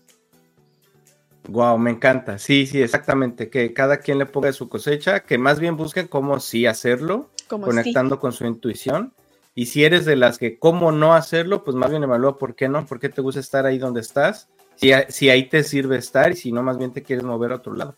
[1.50, 2.40] Wow, me encanta.
[2.40, 3.50] Sí, sí, exactamente.
[3.50, 8.20] Que cada quien le ponga su cosecha, que más bien busquen cómo sí hacerlo, conectando
[8.20, 9.14] con su intuición.
[9.56, 12.70] Y si eres de las que cómo no hacerlo, pues más bien evalúa por qué
[12.70, 16.32] no, por qué te gusta estar ahí donde estás, si, si ahí te sirve estar
[16.32, 17.96] y si no, más bien te quieres mover a otro lado.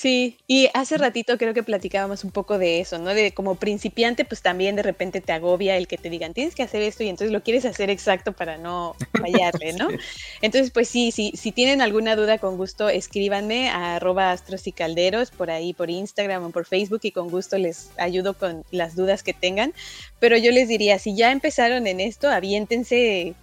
[0.00, 3.12] Sí, y hace ratito creo que platicábamos un poco de eso, ¿no?
[3.14, 6.62] De como principiante, pues también de repente te agobia el que te digan, tienes que
[6.62, 9.88] hacer esto y entonces lo quieres hacer exacto para no fallarle, ¿no?
[10.40, 14.72] Entonces, pues sí, sí, si tienen alguna duda, con gusto escríbanme a arroba astros y
[14.72, 18.94] calderos por ahí, por Instagram o por Facebook y con gusto les ayudo con las
[18.94, 19.74] dudas que tengan.
[20.20, 23.34] Pero yo les diría, si ya empezaron en esto, aviéntense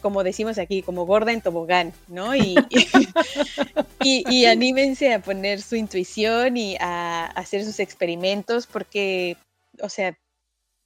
[0.00, 2.32] como decimos aquí, como gorda en tobogán, ¿no?
[4.06, 9.38] Y, y, anímense a poner su intuición y a, hacer sus experimentos porque,
[9.80, 10.18] o sea,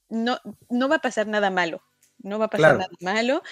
[0.07, 0.39] no,
[0.69, 1.81] no va a pasar nada malo,
[2.19, 3.43] no va a pasar nada malo.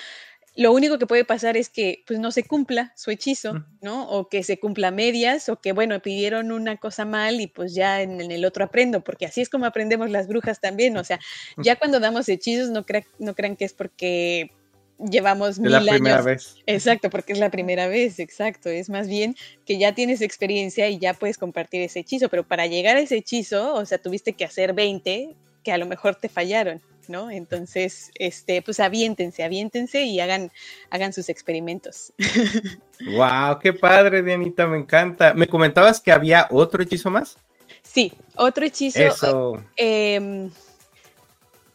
[0.56, 4.10] Lo único que puede pasar es que pues no se cumpla su hechizo, ¿no?
[4.10, 8.02] O que se cumpla medias, o que bueno, pidieron una cosa mal y pues ya
[8.02, 11.20] en, el otro aprendo, porque así es como aprendemos las brujas también, o sea,
[11.58, 12.86] ya cuando damos hechizos no,
[13.20, 14.52] no crean que es porque
[15.00, 16.56] llevamos mil la primera Vez.
[16.66, 18.70] Exacto, porque es la primera vez, exacto.
[18.70, 19.36] Es más bien
[19.66, 23.18] que ya tienes experiencia y ya puedes compartir ese hechizo, pero para llegar a ese
[23.18, 27.30] hechizo, o sea, tuviste que hacer 20 que a lo mejor te fallaron, ¿no?
[27.30, 30.52] Entonces, este, pues aviéntense, aviéntense y hagan,
[30.90, 32.14] hagan sus experimentos.
[33.06, 35.36] Wow, qué padre, Dianita, me encanta.
[35.36, 37.38] ¿Me comentabas que había otro hechizo más?
[37.84, 39.00] Sí, otro hechizo.
[39.00, 39.64] Eso.
[39.76, 40.50] Em,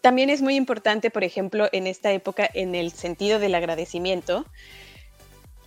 [0.03, 4.45] también es muy importante, por ejemplo, en esta época, en el sentido del agradecimiento,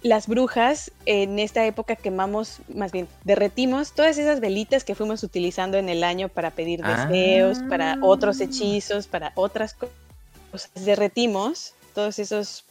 [0.03, 5.77] las brujas en esta época quemamos, más bien, derretimos todas esas velitas que fuimos utilizando
[5.77, 7.99] en el año para pedir deseos, para ah.
[8.03, 10.69] otros hechizos, para otras cosas.
[10.75, 12.65] Derretimos todos esos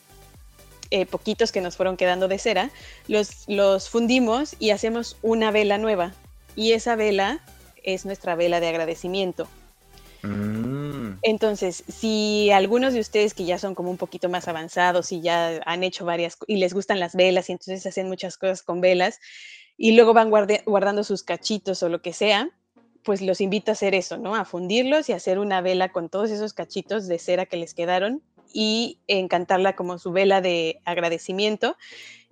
[0.90, 2.70] eh, poquitos que nos fueron quedando de cera,
[3.08, 6.12] los, los fundimos y hacemos una vela nueva.
[6.54, 7.40] Y esa vela
[7.82, 9.48] es nuestra vela de agradecimiento.
[10.24, 11.18] Mm.
[11.22, 15.60] Entonces, si algunos de ustedes que ya son como un poquito más avanzados y ya
[15.66, 19.20] han hecho varias y les gustan las velas y entonces hacen muchas cosas con velas
[19.76, 22.50] y luego van guardando sus cachitos o lo que sea,
[23.02, 24.34] pues los invito a hacer eso, ¿no?
[24.34, 28.22] A fundirlos y hacer una vela con todos esos cachitos de cera que les quedaron
[28.52, 31.76] y encantarla como su vela de agradecimiento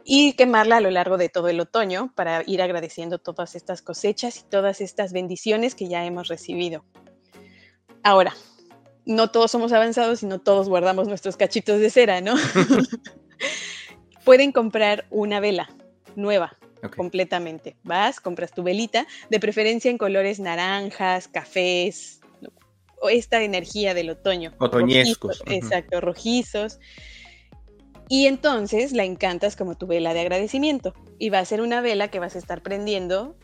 [0.04, 4.38] y quemarla a lo largo de todo el otoño para ir agradeciendo todas estas cosechas
[4.38, 6.84] y todas estas bendiciones que ya hemos recibido.
[8.02, 8.34] Ahora,
[9.04, 12.34] no todos somos avanzados y no todos guardamos nuestros cachitos de cera, ¿no?
[14.24, 15.70] Pueden comprar una vela
[16.16, 16.56] nueva,
[16.96, 17.76] completamente.
[17.82, 22.20] Vas, compras tu velita, de preferencia en colores naranjas, cafés,
[23.10, 24.52] esta energía del otoño.
[24.58, 25.42] Otoñescos.
[25.46, 26.78] Exacto, rojizos.
[28.08, 30.94] Y entonces la encantas como tu vela de agradecimiento.
[31.18, 33.36] Y va a ser una vela que vas a estar prendiendo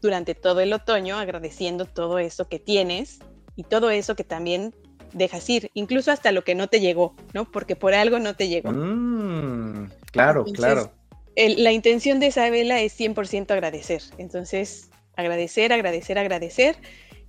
[0.00, 3.20] durante todo el otoño, agradeciendo todo eso que tienes
[3.56, 4.74] y todo eso que también
[5.12, 7.50] dejas ir, incluso hasta lo que no te llegó, ¿no?
[7.50, 8.70] Porque por algo no te llegó.
[8.70, 10.92] Mm, claro, claro.
[11.36, 14.02] la intención de esa vela es 100% agradecer.
[14.18, 16.76] Entonces, agradecer, agradecer, agradecer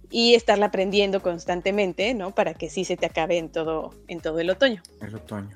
[0.10, 2.34] y estarla aprendiendo constantemente, ¿no?
[2.36, 4.82] Para que sí se te acabe en todo, en todo el otoño.
[5.02, 5.56] El otoño.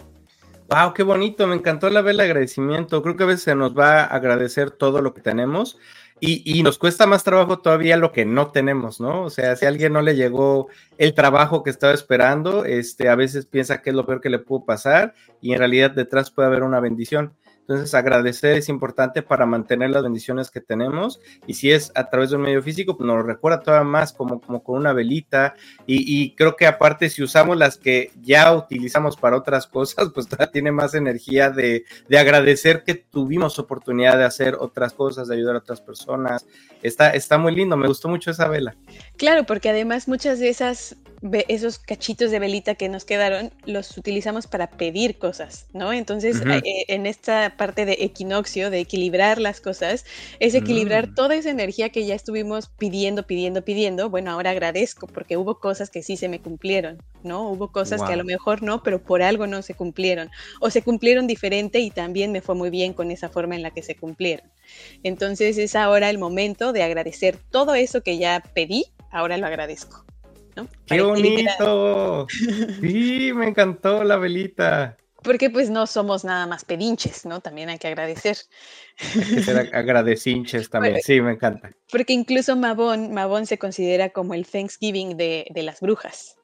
[0.70, 3.02] Wow, qué bonito, me encantó la vela de agradecimiento.
[3.02, 5.78] Creo que a veces se nos va a agradecer todo lo que tenemos
[6.24, 9.24] y, y, nos cuesta más trabajo todavía lo que no tenemos, ¿no?
[9.24, 10.68] O sea, si a alguien no le llegó
[11.00, 14.38] el trabajo que estaba esperando, este, a veces piensa que es lo peor que le
[14.38, 17.34] pudo pasar y en realidad detrás puede haber una bendición.
[17.62, 21.22] Entonces, agradecer es importante para mantener las bendiciones que tenemos.
[21.48, 24.14] Y si es a través de un medio físico, pues nos lo recuerda todavía más
[24.14, 25.56] como, como con una velita.
[25.86, 30.52] Y, creo que aparte, si usamos las que ya utilizamos para otras cosas, pues todavía
[30.52, 35.56] tiene más energía de, de agradecer que tuvimos oportunidad de hacer otras cosas, de ayudar
[35.56, 36.46] a otras personas.
[36.82, 38.76] Está, está muy lindo, me gustó mucho esa vela.
[39.18, 40.96] Claro, porque además muchas de esas
[41.48, 45.94] esos cachitos de velita que nos quedaron los utilizamos para pedir cosas, ¿no?
[45.94, 50.06] Entonces, eh, en esta parte de equinoccio, de equilibrar las cosas,
[50.40, 51.16] es equilibrar mm.
[51.16, 54.10] toda esa energía que ya estuvimos pidiendo, pidiendo, pidiendo.
[54.10, 57.52] Bueno, ahora agradezco porque hubo cosas que sí se me cumplieron, ¿no?
[57.52, 60.32] Hubo cosas que a lo mejor no, pero por algo no se cumplieron.
[60.60, 63.70] O se cumplieron diferente y también me fue muy bien con esa forma en la
[63.70, 64.50] que se cumplieron.
[65.04, 70.06] Entonces, es ahora el momento de agradecer todo eso que ya pedí, ahora lo agradezco.
[70.86, 72.28] ¡Qué bonito!
[72.82, 74.98] Sí, me encantó la velita.
[75.24, 77.42] Porque pues no somos nada más pedinches, ¿no?
[77.42, 78.38] También hay que agradecer.
[79.16, 81.72] Hay que ser agradecinches también, sí, me encanta.
[81.92, 86.38] Porque incluso Mabón, Mabón se considera como el Thanksgiving de, las brujas.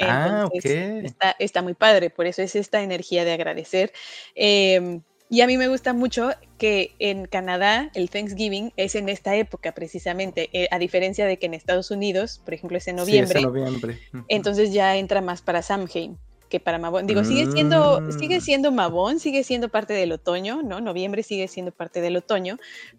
[0.00, 0.64] ah, ok.
[0.64, 3.92] Está, está, muy padre, por eso es esta energía de agradecer.
[4.34, 5.00] Eh,
[5.32, 9.72] y a mí me gusta mucho que en Canadá el Thanksgiving es en esta época
[9.72, 13.40] precisamente, eh, a diferencia de que en Estados Unidos, por ejemplo, es en noviembre.
[13.40, 13.98] Sí, es en noviembre.
[14.28, 16.18] Entonces ya entra más para Samhain
[16.50, 17.06] que para Mabón.
[17.06, 18.40] Digo, sigue siendo, sigue mm.
[18.42, 20.82] siendo Mabón, sigue siendo parte del otoño, ¿no?
[20.82, 22.58] Noviembre sigue siendo parte del otoño,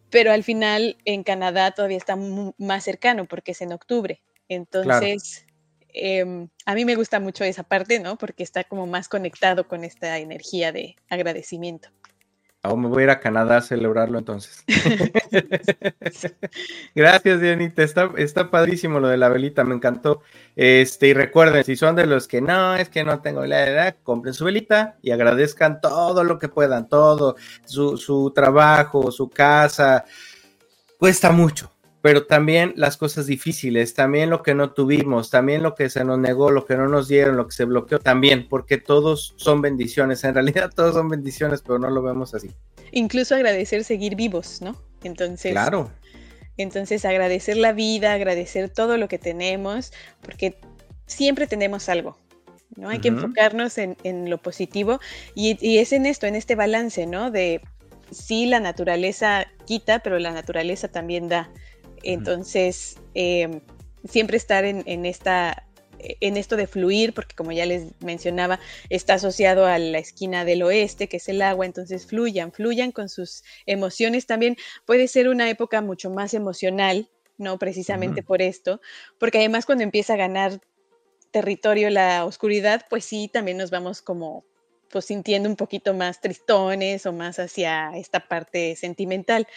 [0.10, 2.18] pero al final en Canadá todavía está
[2.58, 4.24] más cercano porque es en octubre.
[4.50, 5.46] Entonces,
[5.90, 8.18] em, a mí me gusta mucho esa parte, ¿no?
[8.18, 11.90] Porque está como más conectado con esta energía de agradecimiento.
[12.66, 14.64] Oh, me voy a ir a Canadá a celebrarlo entonces.
[16.96, 17.84] Gracias, Dianita.
[17.84, 20.22] Está, está padrísimo lo de la velita, me encantó.
[20.56, 23.96] Este, y recuerden, si son de los que no, es que no tengo la edad,
[24.02, 27.36] compren su velita y agradezcan todo lo que puedan, todo,
[27.66, 30.06] su, su trabajo, su casa.
[30.98, 31.73] Cuesta mucho,
[32.04, 36.20] pero también las cosas difíciles, también lo que no tuvimos, también lo que se nos
[36.20, 40.22] negó, lo que no nos dieron, lo que se bloqueó, también, porque todos son bendiciones,
[40.26, 42.52] en realidad todos son bendiciones, pero no lo vemos así.
[42.92, 44.76] Incluso agradecer seguir vivos, ¿no?
[45.06, 45.92] Entonces, claro.
[46.58, 50.58] Entonces, agradecer la vida, agradecer todo lo que tenemos, porque
[51.06, 52.18] siempre tenemos algo,
[52.76, 52.90] ¿no?
[52.90, 55.00] Hay que enfocarnos en, lo positivo
[55.36, 57.32] y, y, es en esto, en este balance, ¿no?
[57.32, 57.62] De
[58.12, 61.50] sí, la naturaleza quita, pero la naturaleza también da.
[62.04, 63.62] Entonces, em,
[64.08, 65.68] siempre estar en, esta
[66.00, 70.64] en esto de fluir, porque como ya les mencionaba, está asociado a la esquina del
[70.64, 74.58] oeste, que es el agua, entonces fluyan, fluyan con sus emociones también.
[74.86, 77.58] Puede ser una época mucho más emocional, ¿no?
[77.58, 78.82] Precisamente por esto,
[79.18, 80.60] porque además cuando empieza a ganar
[81.32, 84.46] territorio la oscuridad, pues sí, también nos vamos como
[84.92, 89.48] pues sintiendo un poquito más tristones o más hacia esta parte sentimental.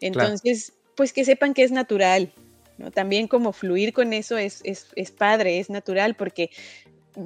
[0.00, 2.32] Entonces, pues que sepan que es natural,
[2.78, 2.90] ¿no?
[2.90, 6.50] También como fluir con eso es, es, padre, es natural, porque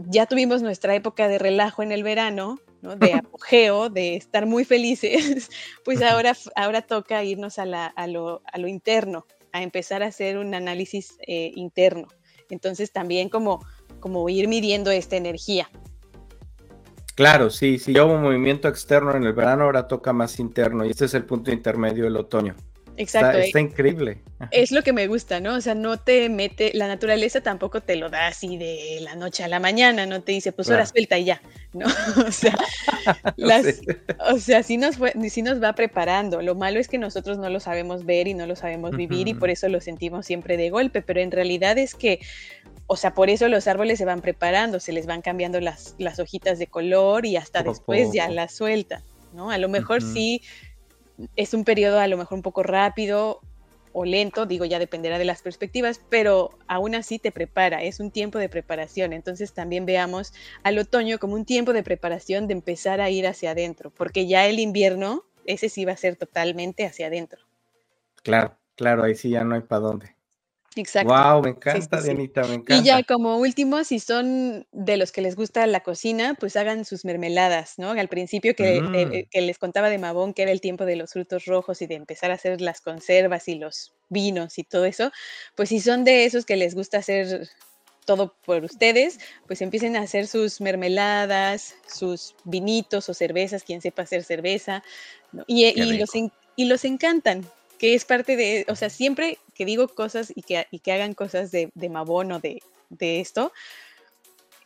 [0.09, 2.97] ya tuvimos nuestra época de relajo en el verano, ¿no?
[2.97, 5.51] de apogeo, de estar muy felices,
[5.85, 10.07] pues ahora, ahora toca irnos a, la, a, lo, a, lo, interno, a empezar a
[10.07, 12.09] hacer un análisis eh, interno.
[12.51, 13.65] Entonces también como,
[14.01, 15.71] como ir midiendo esta energía.
[17.15, 20.85] Claro, sí, si sí, hubo un movimiento externo en el verano, ahora toca más interno
[20.85, 22.57] y este es el punto intermedio del otoño.
[22.97, 23.39] Exacto.
[23.39, 24.19] Está, increíble.
[24.51, 25.55] Es lo que me gusta, ¿no?
[25.55, 29.43] O sea, no te mete, la naturaleza tampoco te lo da así de la noche
[29.43, 31.43] a la mañana, no te dice, pues ahora suelta y ya,
[31.73, 31.87] ¿no?
[32.27, 32.57] O sea,
[34.31, 36.43] o sea sí, nos fue, sí nos va preparando.
[36.43, 39.35] Lo malo es que nosotros no lo sabemos ver y no lo sabemos vivir y
[39.35, 42.21] por eso lo sentimos siempre de golpe, pero en realidad es que,
[42.87, 46.19] o sea, por eso los árboles se van preparando, se les van cambiando las, las
[46.19, 49.51] hojitas de color y hasta después ya las suelta, ¿no?
[49.51, 50.43] A lo mejor sí
[51.37, 53.41] es un periodo a lo mejor un poco rápido
[53.93, 58.11] o lento, digo ya dependerá de las perspectivas, pero aún así te prepara, es un
[58.11, 59.13] tiempo de preparación.
[59.13, 60.35] Entonces también veamos
[60.65, 64.47] al otoño como un tiempo de preparación de empezar a ir hacia adentro, porque ya
[64.47, 67.41] el invierno, ese sí va a ser totalmente hacia adentro.
[68.25, 70.17] Claro, claro, ahí sí ya no hay para dónde.
[70.77, 71.13] Exacto.
[71.13, 72.75] Wow, me encanta, Dianita, me encanta.
[72.75, 76.85] Y ya como último, si son de los que les gusta la cocina, pues hagan
[76.85, 77.91] sus mermeladas, ¿no?
[77.93, 78.95] Al principio que, Mm.
[78.95, 81.87] eh, que les contaba de Mabón, que era el tiempo de los frutos rojos y
[81.87, 85.11] de empezar a hacer las conservas y los vinos y todo eso,
[85.55, 87.49] pues si son de esos que les gusta hacer
[88.05, 94.03] todo por ustedes, pues empiecen a hacer sus mermeladas, sus vinitos o cervezas, quien sepa
[94.03, 94.83] hacer cerveza,
[95.33, 95.45] ¿no?
[95.47, 97.47] y, y los, en- y los encantan,
[97.79, 101.15] que es parte de, o sea, siempre que digo cosas y que, y que hagan
[101.15, 103.53] cosas de, de Mabón o de, de esto,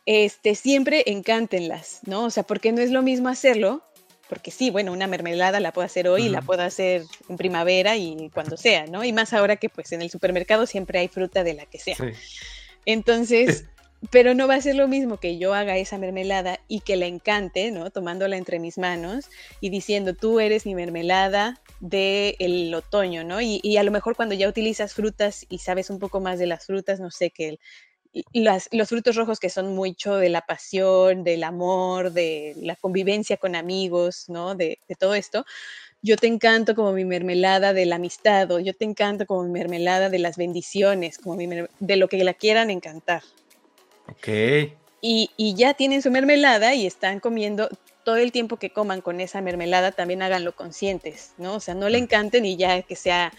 [0.05, 2.25] este, siempre encántenlas, ¿no?
[2.25, 3.83] O sea, porque no es lo mismo hacerlo,
[4.27, 8.29] porque sí, bueno, una mermelada la puedo hacer hoy, la puedo hacer en primavera y
[8.33, 9.03] cuando sea, ¿no?
[9.03, 11.95] Y más ahora que pues en el supermercado siempre hay fruta de la que sea.
[11.95, 12.11] Sí.
[12.85, 13.65] Entonces,
[14.11, 17.05] pero no va a ser lo mismo que yo haga esa mermelada y que la
[17.07, 17.91] encante, ¿no?
[17.91, 19.29] Tomándola entre mis manos
[19.59, 23.41] y diciendo, tú eres mi mermelada del otoño, ¿no?
[23.41, 26.65] Y, a lo mejor cuando ya utilizas frutas y sabes un poco más de las
[26.65, 27.57] frutas, no sé, que
[28.33, 33.37] las- los frutos rojos que son mucho de la pasión, del amor, de la convivencia
[33.37, 34.55] con amigos, ¿no?
[34.55, 35.45] De, de todo esto.
[36.01, 39.51] Yo te encanto como mi mermelada de la amistad, o yo te encanto como mi
[39.51, 43.23] mermelada de las bendiciones, como de lo que la quieran encantar.
[44.09, 44.27] Ok.
[45.01, 47.69] Y, y ya tienen su mermelada y están comiendo
[48.03, 51.55] todo el tiempo que coman con esa mermelada, también háganlo conscientes, ¿no?
[51.55, 53.31] O sea, no le encanten y ya que sea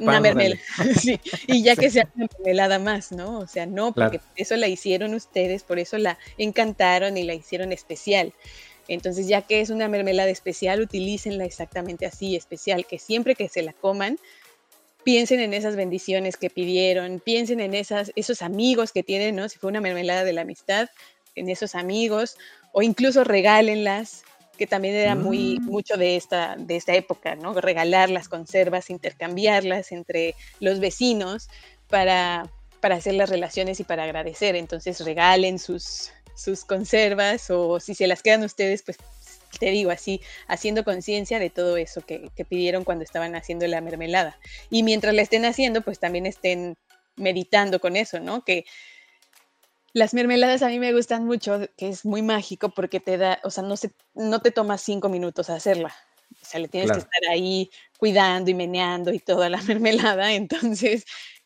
[0.00, 0.60] una mermelada,
[1.00, 3.38] sí, y ya que sea una mermelada más, ¿no?
[3.38, 4.32] O sea, no, porque Claro.
[4.36, 8.32] eso la hicieron ustedes, por eso la encantaron y la hicieron especial.
[8.88, 13.62] Entonces, ya que es una mermelada especial, utilícenla exactamente así, especial, que siempre que se
[13.62, 14.18] la coman,
[15.04, 19.48] piensen en esas bendiciones que pidieron, piensen en esas, esos amigos que tienen, ¿no?
[19.48, 20.88] Si fue una mermelada de la amistad,
[21.34, 22.36] en esos amigos,
[22.72, 24.24] o incluso regálenlas,
[24.56, 25.70] que también era muy Mm.
[25.70, 27.54] mucho de esta, de esta época, ¿no?
[27.54, 31.48] Regalar las conservas, intercambiarlas entre los vecinos
[31.88, 32.48] para,
[32.80, 34.54] para hacer las relaciones y para agradecer.
[34.54, 38.96] Entonces regalen sus, sus conservas o si se las quedan ustedes, pues
[39.58, 43.80] te digo así, haciendo conciencia de todo eso que, que pidieron cuando estaban haciendo la
[43.80, 44.38] mermelada.
[44.70, 46.76] Y mientras la estén haciendo, pues también estén
[47.16, 48.44] meditando con eso, ¿no?
[48.44, 48.64] Que
[49.92, 53.50] las mermeladas a mí me gustan mucho, que es muy mágico porque te da, o
[53.50, 55.94] sea, no, se, no te tomas cinco minutos hacerla.
[56.42, 57.00] O sea, le tienes Claro.
[57.00, 60.32] que estar ahí cuidando y meneando y toda la mermelada.
[60.32, 61.04] Entonces,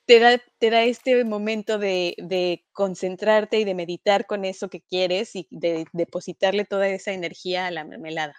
[0.08, 4.80] te da, te da este momento de, de concentrarte y de meditar con eso que
[4.80, 8.34] quieres y de depositarle toda esa energía a la mermelada.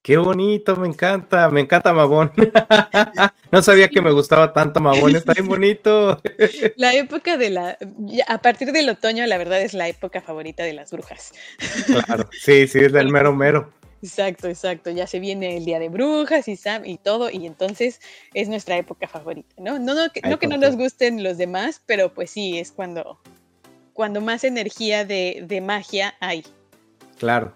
[0.00, 2.32] Qué bonito, me encanta, me encanta Mabón.
[3.50, 6.22] No sabía que me gustaba tanto Mabón, está bien bonito.
[6.76, 7.76] La época de la,
[8.28, 11.32] a partir del otoño, la verdad es la época favorita de las brujas.
[11.86, 13.72] Claro, sí, sí, es del mero mero.
[14.02, 14.90] Exacto, exacto.
[14.90, 18.00] Ya se viene el Día de Brujas y, sam- y todo, y entonces
[18.34, 19.78] es nuestra época favorita, ¿no?
[19.78, 23.20] No, no, que, no, que no nos gusten los demás, pero pues sí, es cuando,
[23.92, 26.44] cuando más energía de, de magia hay.
[27.18, 27.54] Claro,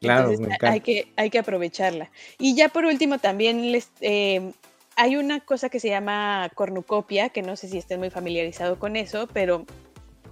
[0.00, 0.70] claro, Entonces me a- encanta.
[0.72, 2.10] hay que, hay que aprovecharla.
[2.38, 4.52] Y ya por último también les, eh,
[4.96, 8.96] hay una cosa que se llama cornucopia, que no sé si estén muy familiarizados con
[8.96, 9.64] eso, pero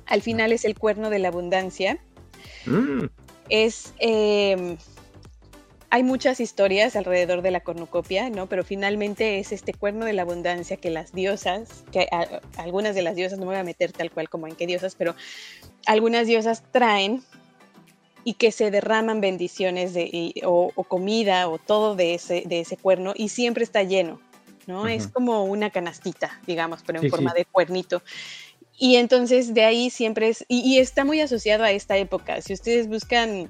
[0.04, 1.98] al final es el cuerno de la abundancia.
[2.66, 3.06] Mm,
[3.48, 4.76] es eh,
[5.90, 8.48] hay muchas historias alrededor de la cornucopia, ¿no?
[8.48, 13.02] Pero finalmente es este cuerno de la abundancia que las diosas, que a- algunas de
[13.02, 15.14] las diosas, no me voy a meter tal cual como en qué diosas, pero
[15.86, 17.22] algunas diosas traen
[18.24, 22.60] y que se derraman bendiciones de, y- o, o comida o todo de ese, de
[22.60, 24.20] ese cuerno y siempre está lleno,
[24.66, 24.88] ¿no?
[24.88, 27.36] Es como una canastita, digamos, pero en Sí, forma sí.
[27.38, 28.02] de cuernito.
[28.78, 32.40] Y entonces de ahí siempre es, y, y está muy asociado a esta época.
[32.42, 33.48] Si ustedes buscan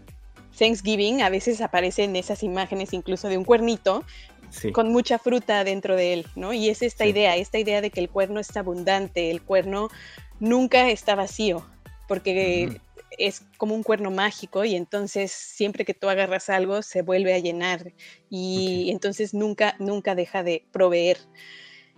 [0.59, 4.05] Thanksgiving, a veces aparecen esas imágenes incluso de un cuernito
[4.51, 6.53] sí, con mucha fruta dentro de él, ¿no?
[6.53, 7.11] Y es esta Sí.
[7.11, 9.89] idea, esta idea de que el cuerno es abundante, el cuerno
[10.41, 11.67] nunca está vacío,
[12.09, 12.81] porque
[13.19, 17.39] es como un cuerno mágico y entonces siempre que tú agarras algo se vuelve a
[17.39, 17.93] llenar
[18.31, 21.19] y entonces nunca, nunca deja de proveer.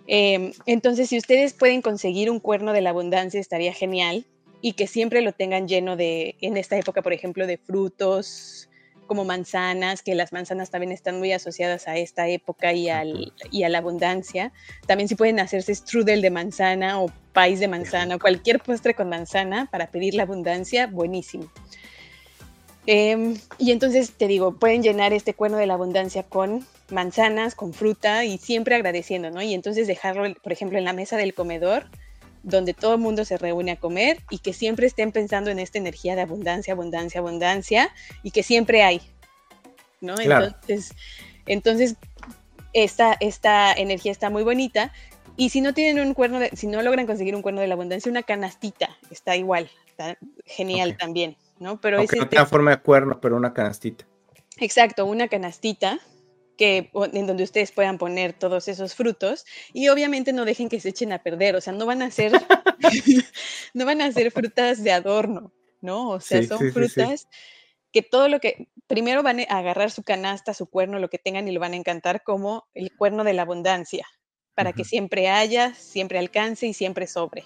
[0.07, 4.27] Em, entonces, si ustedes pueden conseguir un cuerno de la abundancia, estaría genial
[4.61, 8.69] y que siempre lo tengan lleno de, en esta época, por ejemplo, de frutos
[9.07, 13.65] como manzanas, que las manzanas también están muy asociadas a esta época y, al, y
[13.65, 14.53] a la abundancia.
[14.87, 19.09] También si pueden hacerse strudel de manzana o país de manzana o cualquier postre con
[19.09, 21.51] manzana para pedir la abundancia, buenísimo.
[22.87, 27.73] Em, y entonces te digo, pueden llenar este cuerno de la abundancia con manzanas, con
[27.75, 29.43] fruta y siempre agradeciendo, ¿no?
[29.43, 31.91] Y entonces dejarlo, por ejemplo, en la mesa del comedor,
[32.43, 35.79] donde todo el mundo se reúne a comer y que siempre estén pensando en esta
[35.79, 37.91] energía de abundancia, abundancia, abundancia
[38.23, 39.01] y que siempre hay,
[40.01, 40.15] ¿no?
[40.15, 40.47] Claro.
[40.47, 40.95] Entonces,
[41.47, 41.97] entonces
[42.73, 44.93] esta, esta energía está muy bonita
[45.37, 47.75] Y si no tienen un cuerno, de, si no logran conseguir un cuerno de la
[47.75, 51.81] abundancia, una canastita está igual, está genial también, ¿no?
[51.81, 54.05] Pero es no este forma de cuerno, pero una canastita.
[54.59, 56.01] Exacto, una canastita
[56.59, 60.91] que, en donde ustedes puedan poner todos esos frutos y obviamente no dejen que se
[60.91, 62.33] echen a perder, o sea, no van a ser,
[63.75, 66.11] no van a ser frutas de adorno, ¿no?
[66.11, 67.29] O sea, son frutas
[67.93, 71.47] que todo lo que, primero van a agarrar su canasta, su cuerno, lo que tengan
[71.49, 74.07] y lo van a encantar como el cuerno de la abundancia,
[74.55, 77.45] para que siempre haya, siempre alcance y siempre sobre.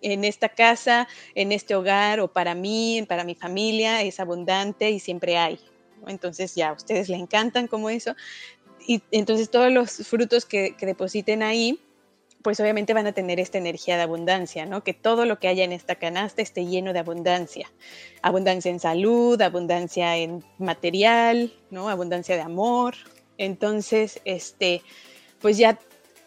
[0.00, 5.00] En esta casa, en este hogar o para mí, para mi familia, es abundante y
[5.00, 5.58] siempre hay.
[6.08, 8.14] Entonces ya, a ustedes le encantan como eso.
[8.86, 11.80] Y entonces todos los frutos que, depositen ahí,
[12.42, 14.84] pues obviamente van a tener esta energía de abundancia, ¿no?
[14.84, 17.72] Que todo lo que haya en esta canasta esté lleno de abundancia.
[18.20, 21.88] Abundancia en salud, abundancia en material, ¿no?
[21.88, 22.94] Abundancia de amor.
[23.38, 24.82] Entonces, este,
[25.40, 25.78] pues ya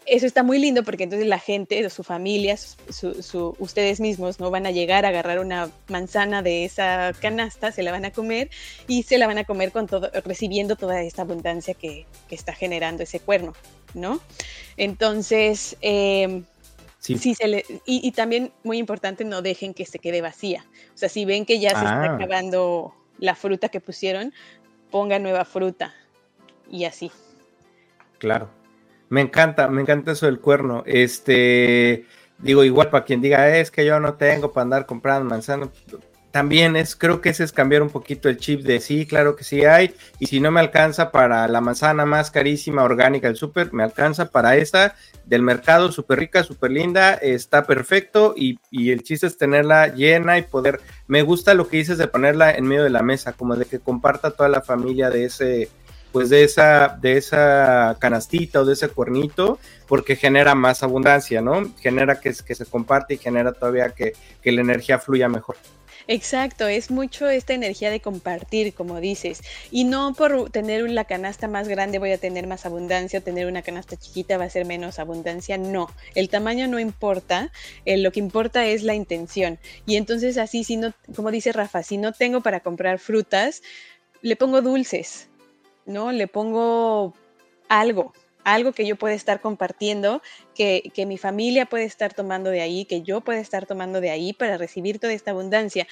[0.08, 4.66] eso está muy lindo porque entonces la gente, su familia, su, ustedes mismos no van
[4.66, 8.50] a llegar a agarrar una manzana de esa canasta, se la van a comer
[8.88, 13.04] y se la van a comer con todo, recibiendo toda esta abundancia que, está generando
[13.04, 13.54] ese cuerno,
[13.94, 14.22] ¿no?
[14.78, 16.46] Entonces, em,
[17.00, 17.36] sí.
[17.36, 20.66] se le, y, también muy importante, no dejen que se quede vacía.
[20.94, 22.16] O sea, si ven que ya se está ah.
[22.16, 24.34] acabando la fruta que pusieron,
[24.90, 25.94] pongan nueva fruta
[26.70, 27.12] y así.
[28.20, 28.50] Claro.
[29.10, 30.84] Me encanta, me encanta eso del cuerno.
[30.86, 32.06] Este,
[32.40, 35.70] digo, igual para quien diga, es que yo no tengo para andar comprando manzanas.
[36.32, 39.44] También es, creo que ese es cambiar un poquito el chip de sí, claro que
[39.44, 39.96] sí hay.
[40.20, 44.30] Y si no me alcanza para la manzana más carísima, orgánica del súper, me alcanza
[44.30, 44.96] para esta
[45.26, 48.34] del mercado, súper rica, súper linda, está perfecto.
[48.38, 50.82] Y, y el chiste es tenerla llena y poder.
[51.08, 53.80] Me gusta lo que dices de ponerla en medio de la mesa, como de que
[53.80, 55.70] comparta toda la familia de ese,
[56.18, 61.72] pues de esa, de esa canastita o de ese cuernito, porque genera más abundancia, ¿no?
[61.80, 65.58] Genera que, que se comparte y genera todavía que, que la energía fluya mejor.
[66.08, 71.48] Exacto, es mucho esta energía de compartir, como dices, y no por tener la canasta
[71.48, 74.66] más grande voy a tener más abundancia, o tener una canasta chiquita va a ser
[74.66, 77.52] menos abundancia, no, el tamaño no importa,
[77.86, 79.60] lo que importa es la intención.
[79.86, 83.62] Y entonces así, si no, como dice Rafa, si no tengo para comprar frutas,
[84.24, 85.30] le pongo dulces,
[85.88, 86.12] ¿no?
[86.12, 87.14] Le pongo
[87.70, 88.14] algo,
[88.44, 90.22] algo que yo pueda estar compartiendo,
[90.54, 94.34] que, mi familia puede estar tomando de ahí, que yo pueda estar tomando de ahí
[94.34, 95.88] para recibir toda esta abundancia.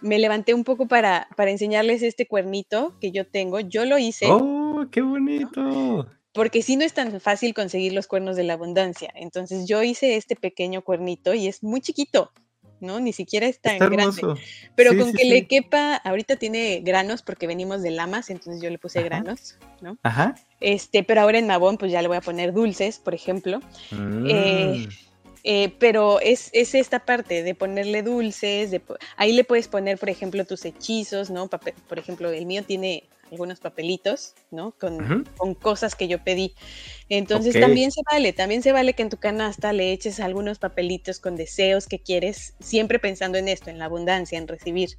[0.00, 3.60] Me levanté un poco para, para enseñarles este cuernito que yo tengo.
[3.60, 4.26] Yo lo hice.
[4.28, 6.06] ¡Oh, qué bonito!
[6.32, 9.10] Porque si no es tan fácil conseguir los cuernos de la abundancia.
[9.14, 12.30] Entonces yo hice este pequeño cuernito y es muy chiquito.
[12.80, 13.00] ¿No?
[13.00, 14.22] Ni siquiera es tan grande.
[14.74, 18.78] Pero con que le quepa, ahorita tiene granos porque venimos de lamas, entonces yo le
[18.78, 19.98] puse granos, ¿no?
[20.02, 20.34] Ajá.
[20.60, 23.60] Este, pero ahora en Mabón, pues ya le voy a poner dulces, por ejemplo.
[23.92, 24.88] Eh, mm.
[25.44, 28.82] eh, pero es, esta parte de ponerle dulces, de,
[29.16, 31.48] ahí le puedes poner, por ejemplo, tus hechizos, ¿no?
[31.48, 34.72] por ejemplo, el mío tiene algunos papelitos, ¿no?
[34.72, 36.54] Con, con cosas que yo pedí.
[37.08, 41.20] Entonces también se vale, también se vale que en tu canasta le eches algunos papelitos
[41.20, 44.90] con deseos que quieres, siempre pensando en esto, en la abundancia, en recibir,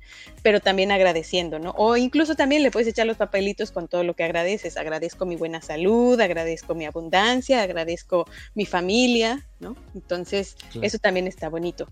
[0.42, 1.72] pero también agradeciendo, ¿no?
[1.78, 4.78] O incluso también le puedes echar los papelitos con todo lo que agradeces.
[4.78, 8.26] Agradezco mi buena salud, agradezco mi abundancia, agradezco
[8.56, 9.76] mi familia, ¿no?
[9.94, 11.92] Entonces, eso también está bonito.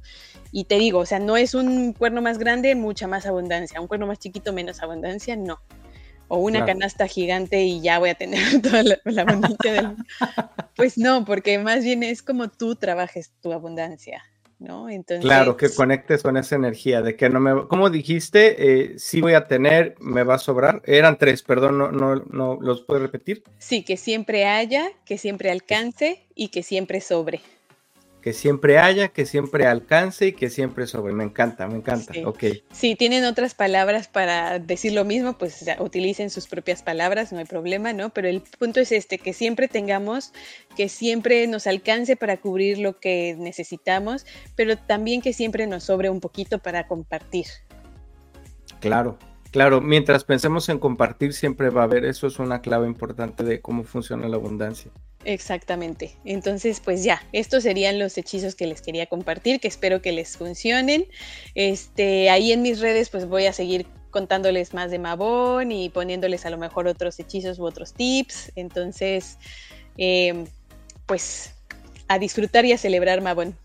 [0.51, 3.88] Y te digo, o sea, no es un cuerno más grande, mucha más abundancia, un
[3.88, 5.59] cuerno más chiquito, menos abundancia, no
[6.28, 9.95] o una canasta gigante y ya voy a tener toda la, abundancia del...
[10.76, 14.21] Pues no, porque más bien es como tú trabajes tu abundancia,
[14.59, 14.89] ¿no?
[14.89, 15.23] Entonces...
[15.23, 17.67] Claro, que conectes con esa energía de que no me...
[17.67, 20.82] Como dijiste, eh, sí voy a tener, me va a sobrar.
[20.86, 23.43] Eran tres, perdón, no, no, no, ¿los puedes repetir?
[23.57, 27.39] Sí, que siempre haya, que siempre alcance y que siempre sobre
[28.26, 31.13] que siempre haya, que siempre alcance y que siempre sobre.
[31.13, 32.11] Me encanta, me encanta.
[32.11, 32.23] Sí.
[32.26, 32.43] Ok.
[32.73, 37.45] Si tienen otras palabras para decir lo mismo, pues utilicen sus propias palabras, no hay
[37.45, 38.09] problema, ¿no?
[38.09, 40.34] Pero el punto es este, que siempre tengamos,
[40.76, 46.09] que siempre nos alcance para cubrir lo que necesitamos, pero también que siempre nos sobre
[46.09, 47.45] un poquito para compartir.
[48.80, 49.19] Claro,
[49.51, 53.61] Claro, mientras pensemos en compartir, siempre va a haber, eso es una clave importante de
[53.61, 54.91] cómo funciona la abundancia.
[55.26, 56.15] Exactamente.
[56.23, 60.38] Entonces, pues ya, estos serían los hechizos que les quería compartir, que espero que les
[60.38, 61.07] funcionen.
[61.55, 66.45] Este, ahí en mis redes, pues voy a seguir contándoles más de Mabón y poniéndoles
[66.45, 68.51] a lo mejor otros hechizos u otros tips.
[68.55, 69.38] Entonces,
[69.97, 70.45] em,
[71.07, 71.55] pues
[72.07, 73.57] a disfrutar y a celebrar Mabón.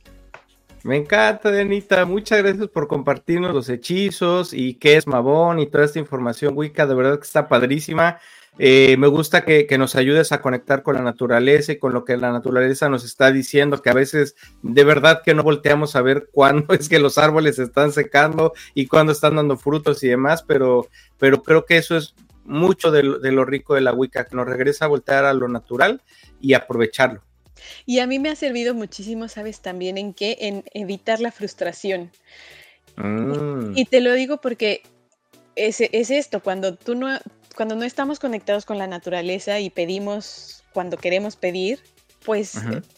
[0.82, 2.06] Me encanta, Denita.
[2.06, 6.86] Muchas gracias por compartirnos los hechizos y qué es Mabón y toda esta información, Wicca.
[6.86, 8.18] De verdad que está padrísima.
[8.58, 12.16] Eh, me gusta que, nos ayudes a conectar con la naturaleza y con lo que
[12.16, 16.28] la naturaleza nos está diciendo, que a veces de verdad que no volteamos a ver
[16.32, 20.88] cuándo es que los árboles están secando y cuándo están dando frutos y demás, pero,
[21.18, 24.86] pero creo que eso es mucho de lo, rico de la Wicca, que nos regresa
[24.86, 26.02] a voltear a lo natural
[26.40, 27.22] y aprovecharlo.
[27.86, 29.60] Y a mí me ha servido muchísimo, ¿sabes?
[29.60, 30.36] También en qué?
[30.40, 32.10] En evitar la frustración.
[32.96, 33.76] Mm.
[33.76, 34.82] Y, te lo digo porque
[35.54, 37.18] es, es, esto, cuando tú no,
[37.56, 41.80] cuando no estamos conectados con la naturaleza y pedimos cuando queremos pedir,
[42.24, 42.52] pues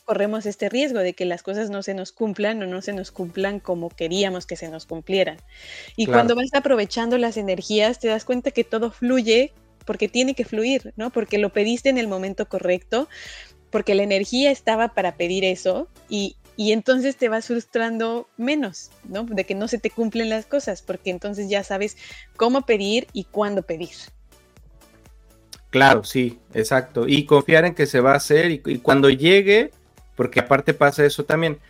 [0.05, 3.12] corremos este riesgo de que las cosas no se nos cumplan o no se nos
[3.12, 5.38] cumplan como queríamos que se nos cumplieran.
[5.96, 9.53] Y cuando vas aprovechando las energías, te das cuenta que todo fluye
[9.84, 11.11] porque tiene que fluir, ¿no?
[11.11, 13.09] Porque lo pediste en el momento correcto,
[13.70, 19.24] porque la energía estaba para pedir eso y, y entonces te vas frustrando menos, ¿no?
[19.24, 21.96] De que no se te cumplen las cosas, porque entonces ya sabes
[22.36, 23.90] cómo pedir y cuándo pedir.
[25.72, 27.08] Claro, sí, exacto.
[27.08, 29.70] Y confiar en que se va a hacer y, cuando llegue,
[30.16, 31.60] porque aparte pasa eso también,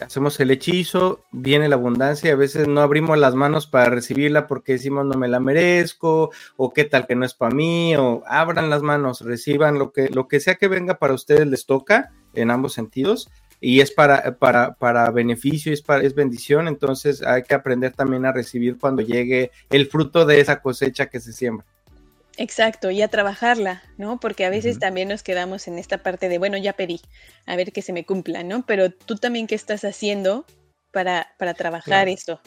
[0.00, 4.46] hacemos el hechizo, viene la abundancia y a veces no abrimos las manos para recibirla
[4.46, 8.22] porque decimos no me la merezco o qué tal que no es para mí o
[8.26, 12.10] abran las manos, reciban lo que, lo que sea que venga para ustedes les toca
[12.32, 13.28] en ambos sentidos
[13.60, 18.24] y es para, para, para beneficio, es, para, es bendición, entonces hay que aprender también
[18.24, 21.66] a recibir cuando llegue el fruto de esa cosecha que se siembra.
[22.38, 24.18] Exacto, y a trabajarla, ¿no?
[24.18, 27.00] Porque a veces también nos quedamos en esta parte de, bueno, ya pedí,
[27.44, 28.64] a ver que se me cumpla, ¿no?
[28.64, 30.46] Pero tú también, ¿qué estás haciendo
[30.92, 32.40] para, para trabajar esto?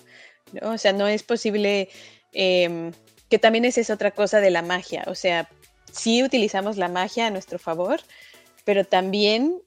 [0.53, 0.71] ¿no?
[0.71, 1.89] O sea, no es posible,
[2.33, 2.91] em,
[3.29, 5.49] que también es esa otra cosa de la magia, o sea,
[5.91, 8.01] sí utilizamos la magia a nuestro favor,
[8.63, 9.61] pero también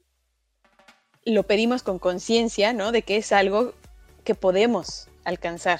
[1.25, 2.91] lo pedimos con conciencia, ¿no?
[2.91, 3.73] De que es algo
[4.23, 5.79] que podemos alcanzar,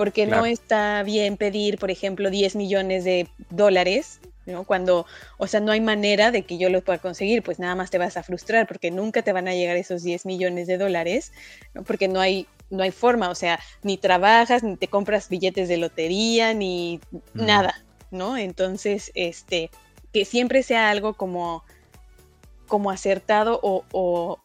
[0.00, 4.64] porque no está bien pedir, por ejemplo, 10 millones de dólares, ¿no?
[4.64, 5.04] Cuando,
[5.36, 7.98] o sea, no hay manera de que yo lo pueda conseguir, pues nada más te
[7.98, 11.34] vas a frustrar porque nunca te van a llegar esos 10 millones de dólares,
[11.74, 11.82] ¿no?
[11.82, 15.76] Porque no hay no hay forma, o sea, ni trabajas, ni te compras billetes de
[15.76, 16.98] lotería, ni
[17.34, 18.38] nada, ¿no?
[18.38, 19.68] Entonces, este,
[20.14, 21.62] que siempre sea algo como,
[22.68, 24.38] como acertado o, o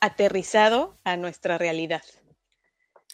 [0.00, 2.02] aterrizado a nuestra realidad.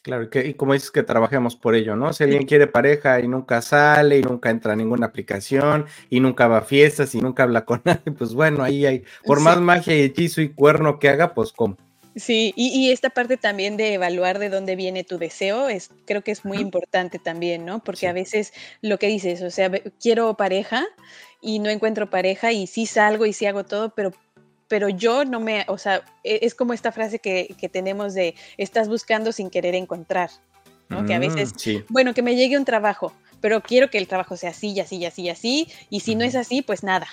[0.06, 2.12] Claro, y, que, y como dices que trabajemos por ello, ¿no?
[2.12, 6.46] Si alguien quiere pareja y nunca sale y nunca entra a ninguna aplicación y nunca
[6.46, 9.96] va a fiestas y nunca habla con nadie, pues bueno, ahí hay, por más magia
[9.96, 11.76] y hechizo y cuerno que haga, pues cómo.
[12.14, 16.30] Sí, y, esta parte también de evaluar de dónde viene tu deseo, es, creo que
[16.30, 17.82] es muy importante también, ¿no?
[17.82, 18.52] Porque a veces
[18.82, 20.86] lo que dices, o sea, quiero pareja
[21.40, 24.12] y no encuentro pareja y sí salgo y sí hago todo, pero
[24.68, 28.88] pero yo no me, o sea, e, es como esta frase que, tenemos de estás
[28.88, 30.30] buscando sin querer encontrar,
[30.88, 31.04] ¿no?
[31.04, 34.36] que a veces, mm, bueno, que me llegue un trabajo, pero quiero que el trabajo
[34.36, 37.06] sea así y así y así y así, y si no es así, pues nada.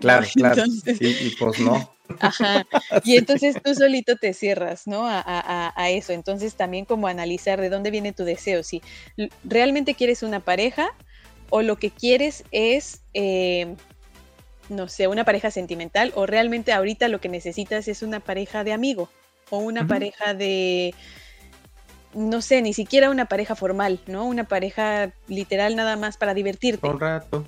[0.00, 0.64] Claro, claro.
[1.00, 1.96] y pues no.
[2.20, 2.66] Ajá.
[3.04, 5.06] Y entonces tú solito te cierras, ¿no?
[5.06, 6.12] A, a, eso.
[6.12, 8.62] Entonces también como analizar de dónde viene tu deseo.
[8.62, 8.82] Si
[9.44, 10.88] realmente quieres una pareja
[11.50, 13.74] o lo que quieres es eh,
[14.68, 18.72] no sé, una pareja sentimental o realmente ahorita lo que necesitas es una pareja de
[18.72, 19.08] amigo
[19.50, 20.94] o una pareja de,
[22.14, 24.24] no sé, ni siquiera una pareja formal, ¿no?
[24.24, 26.88] Una pareja literal nada más para divertirte.
[26.88, 27.46] Un rato.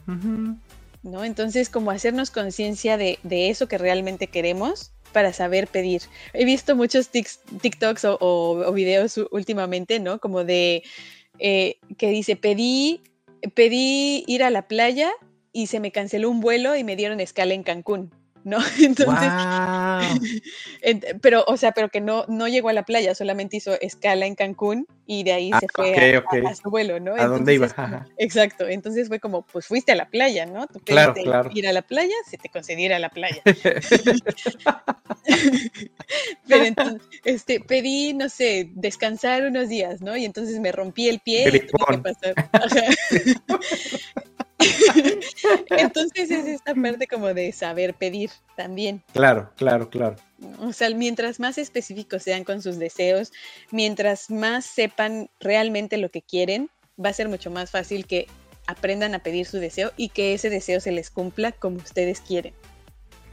[1.03, 1.25] ¿No?
[1.25, 6.03] Entonces, como hacernos conciencia de, eso que realmente queremos para saber pedir.
[6.35, 10.19] He visto muchos TikToks o, videos últimamente, ¿no?
[10.19, 10.83] Como de
[11.39, 13.01] eh, que dice, pedí,
[13.55, 15.11] pedí ir a la playa
[15.59, 18.13] y se me canceló un vuelo y me dieron escala en Cancún.
[18.45, 18.59] ¿no?
[18.81, 19.29] Entonces,
[21.21, 24.37] pero, o sea, pero que no, no llegó a la playa, solamente hizo escala en
[24.37, 27.17] Cancún y de ahí ah, se fue a, su vuelo, ¿no?
[27.17, 27.67] ¿A dónde iba?
[28.19, 30.69] Exacto, entonces fue como, pues fuiste a la playa, ¿no?
[30.69, 31.51] Tú claro, claro.
[31.53, 33.43] ir a la playa, se te concediera la playa.
[36.47, 40.17] pero entonces, este, pedí, no sé, descansar unos días, ¿no?
[40.17, 42.35] Y entonces me rompí el pie y tuve que pasar.
[45.71, 49.03] Entonces es esta parte como de saber pedir también.
[49.13, 50.17] Claro, claro, claro.
[50.61, 53.33] O sea, mientras más específicos sean con sus deseos,
[53.71, 56.71] mientras más sepan realmente lo que quieren,
[57.03, 58.27] va a ser mucho más fácil que
[58.67, 62.53] aprendan a pedir su deseo y que ese deseo se les cumpla como ustedes quieren.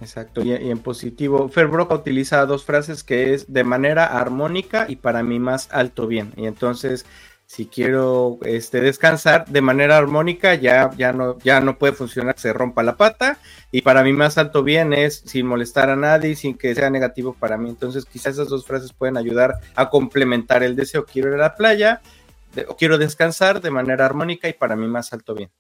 [0.02, 4.98] Exacto, y, en positivo, Fer Broca utiliza dos frases que es de manera armónica y
[4.98, 6.34] para mí más alto bien.
[6.36, 7.06] Y entonces
[7.48, 12.54] si quiero este, descansar de manera armónica, ya, ya, no, ya no puede funcionar, se
[12.54, 13.38] rompa la pata.
[13.72, 17.36] Y para mí más alto bien es sin molestar a nadie, sin que sea negativo
[17.40, 17.70] para mí.
[17.70, 21.06] Entonces quizás esas dos frases pueden ayudar a complementar el deseo.
[21.06, 22.02] Quiero ir a la playa
[22.68, 25.52] o quiero descansar de manera armónica y para mí más alto bien.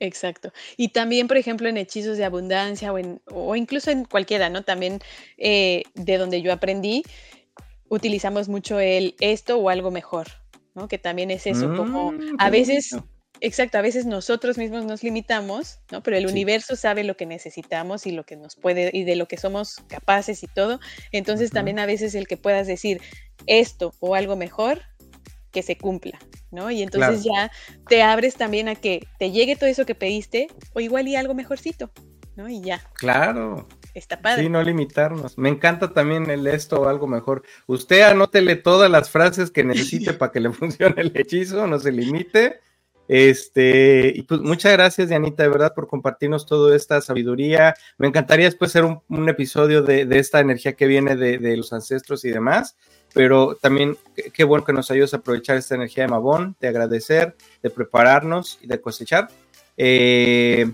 [0.00, 0.52] Exacto.
[0.76, 4.62] Y también, por ejemplo, en hechizos de abundancia o, en, o incluso en cualquiera, ¿no?
[4.62, 5.00] También
[5.36, 7.02] eh, de donde yo aprendí,
[7.88, 10.28] utilizamos mucho el esto o algo mejor,
[10.78, 10.88] ¿no?
[10.88, 13.08] Que también es eso, como Mm, a veces, bonito.
[13.40, 16.02] exacto, a veces nosotros mismos nos limitamos, ¿no?
[16.02, 16.32] Pero el Sí.
[16.32, 19.76] universo sabe lo que necesitamos y lo que nos puede, y de lo que somos
[19.88, 20.78] capaces y todo.
[21.12, 23.00] Entonces también a veces el que puedas decir
[23.46, 24.82] esto o algo mejor,
[25.52, 26.70] que se cumpla, ¿no?
[26.70, 27.50] Y entonces ya
[27.88, 31.34] te abres también a que te llegue todo eso que pediste, o igual y algo
[31.34, 31.90] mejorcito,
[32.36, 32.48] ¿no?
[32.48, 33.66] Y ya, Claro.
[33.98, 34.42] Está padre.
[34.42, 35.36] Sí, no limitarnos.
[35.38, 37.42] Me encanta también el esto o algo mejor.
[37.66, 41.92] Usted anótele todas las frases que necesite para que le funcione el hechizo, no se
[41.92, 42.60] limite.
[43.08, 47.74] Este, y pues muchas gracias, Dianita, de verdad, por compartirnos toda esta sabiduría.
[47.96, 51.56] Me encantaría después hacer un, un episodio de, de, esta energía que viene de, de,
[51.56, 52.76] los ancestros y demás,
[53.14, 56.68] pero también qué, qué bueno que nos ayudes a aprovechar esta energía de Mabón, de
[56.68, 59.28] agradecer, de prepararnos y de cosechar.
[59.78, 60.70] Eh,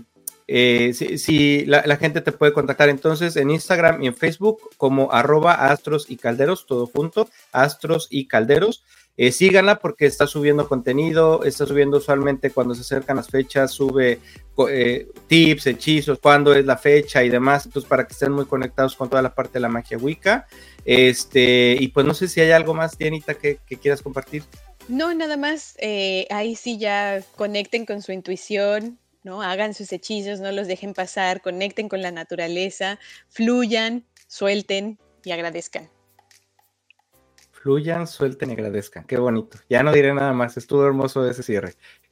[0.47, 5.53] eh, si, la, gente te puede contactar entonces en Instagram y en Facebook como arroba
[5.53, 8.83] astros y calderos, todo junto, astros y calderos.
[9.17, 14.19] Eh, síganla porque está subiendo contenido, está subiendo usualmente cuando se acercan las fechas, sube
[14.69, 18.93] eh, tips, hechizos, cuándo es la fecha y demás, entonces para que estén muy conectados
[18.93, 20.47] con toda la parte de la magia Wicca.
[20.83, 24.43] Este, y pues no sé si hay algo más, Dianita, que, quieras compartir.
[24.89, 25.77] No, nada más,
[26.29, 29.41] ahí sí ya conecten con su intuición, ¿no?
[29.41, 35.89] Hagan sus hechizos, no los dejen pasar, conecten con la naturaleza, fluyan, suelten y agradezcan.
[37.51, 39.03] Fluyan, suelten y agradezcan.
[39.05, 39.57] Qué bonito.
[39.67, 40.55] Ya no diré nada más.
[40.55, 41.73] Estuvo hermoso ese cierre.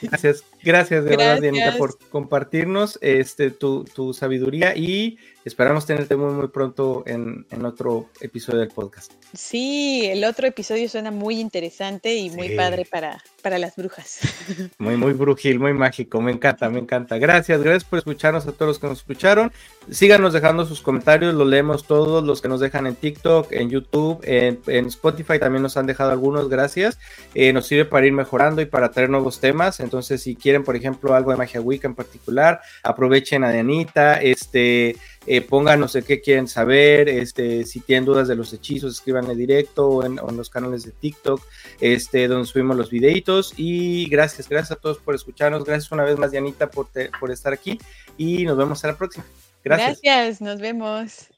[0.00, 1.16] gracias, gracias de gracias.
[1.16, 7.46] verdad, Dianita, por compartirnos este, tu, tu, sabiduría y esperamos tenerte muy, muy pronto en,
[7.50, 9.12] en, otro episodio del podcast.
[9.34, 12.56] Sí, el otro episodio suena muy interesante y muy sí.
[12.56, 14.20] padre para, para las brujas.
[14.78, 16.20] Muy, muy brujil, muy mágico.
[16.20, 17.18] Me encanta, me encanta.
[17.18, 19.52] Gracias, gracias por escucharnos a todos los que nos escucharon.
[19.90, 24.20] Síganos dejando sus comentarios, los leemos todos, los que nos dejan en TikTok, en YouTube,
[24.24, 26.98] en, en Spotify también nos han dejado algunos, gracias.
[27.34, 29.80] Eh, nos sirve para ir mejorando y para traer nuevos temas.
[29.80, 34.96] Entonces, si quieren, por ejemplo, algo de magia Wicca en particular, aprovechen a Dianita, este,
[35.26, 40.04] eh, pongan qué quieren saber, este, si tienen dudas de los hechizos, escríbanle directo o
[40.04, 41.40] en, o en, los canales de TikTok,
[41.80, 43.54] este, donde subimos los videitos.
[43.56, 45.64] Y gracias, gracias a todos por escucharnos.
[45.64, 47.78] Gracias una vez más, Dianita, por, te, por estar aquí.
[48.16, 49.24] Y nos vemos a la próxima.
[49.64, 50.00] Gracias.
[50.02, 51.31] Gracias, nos vemos.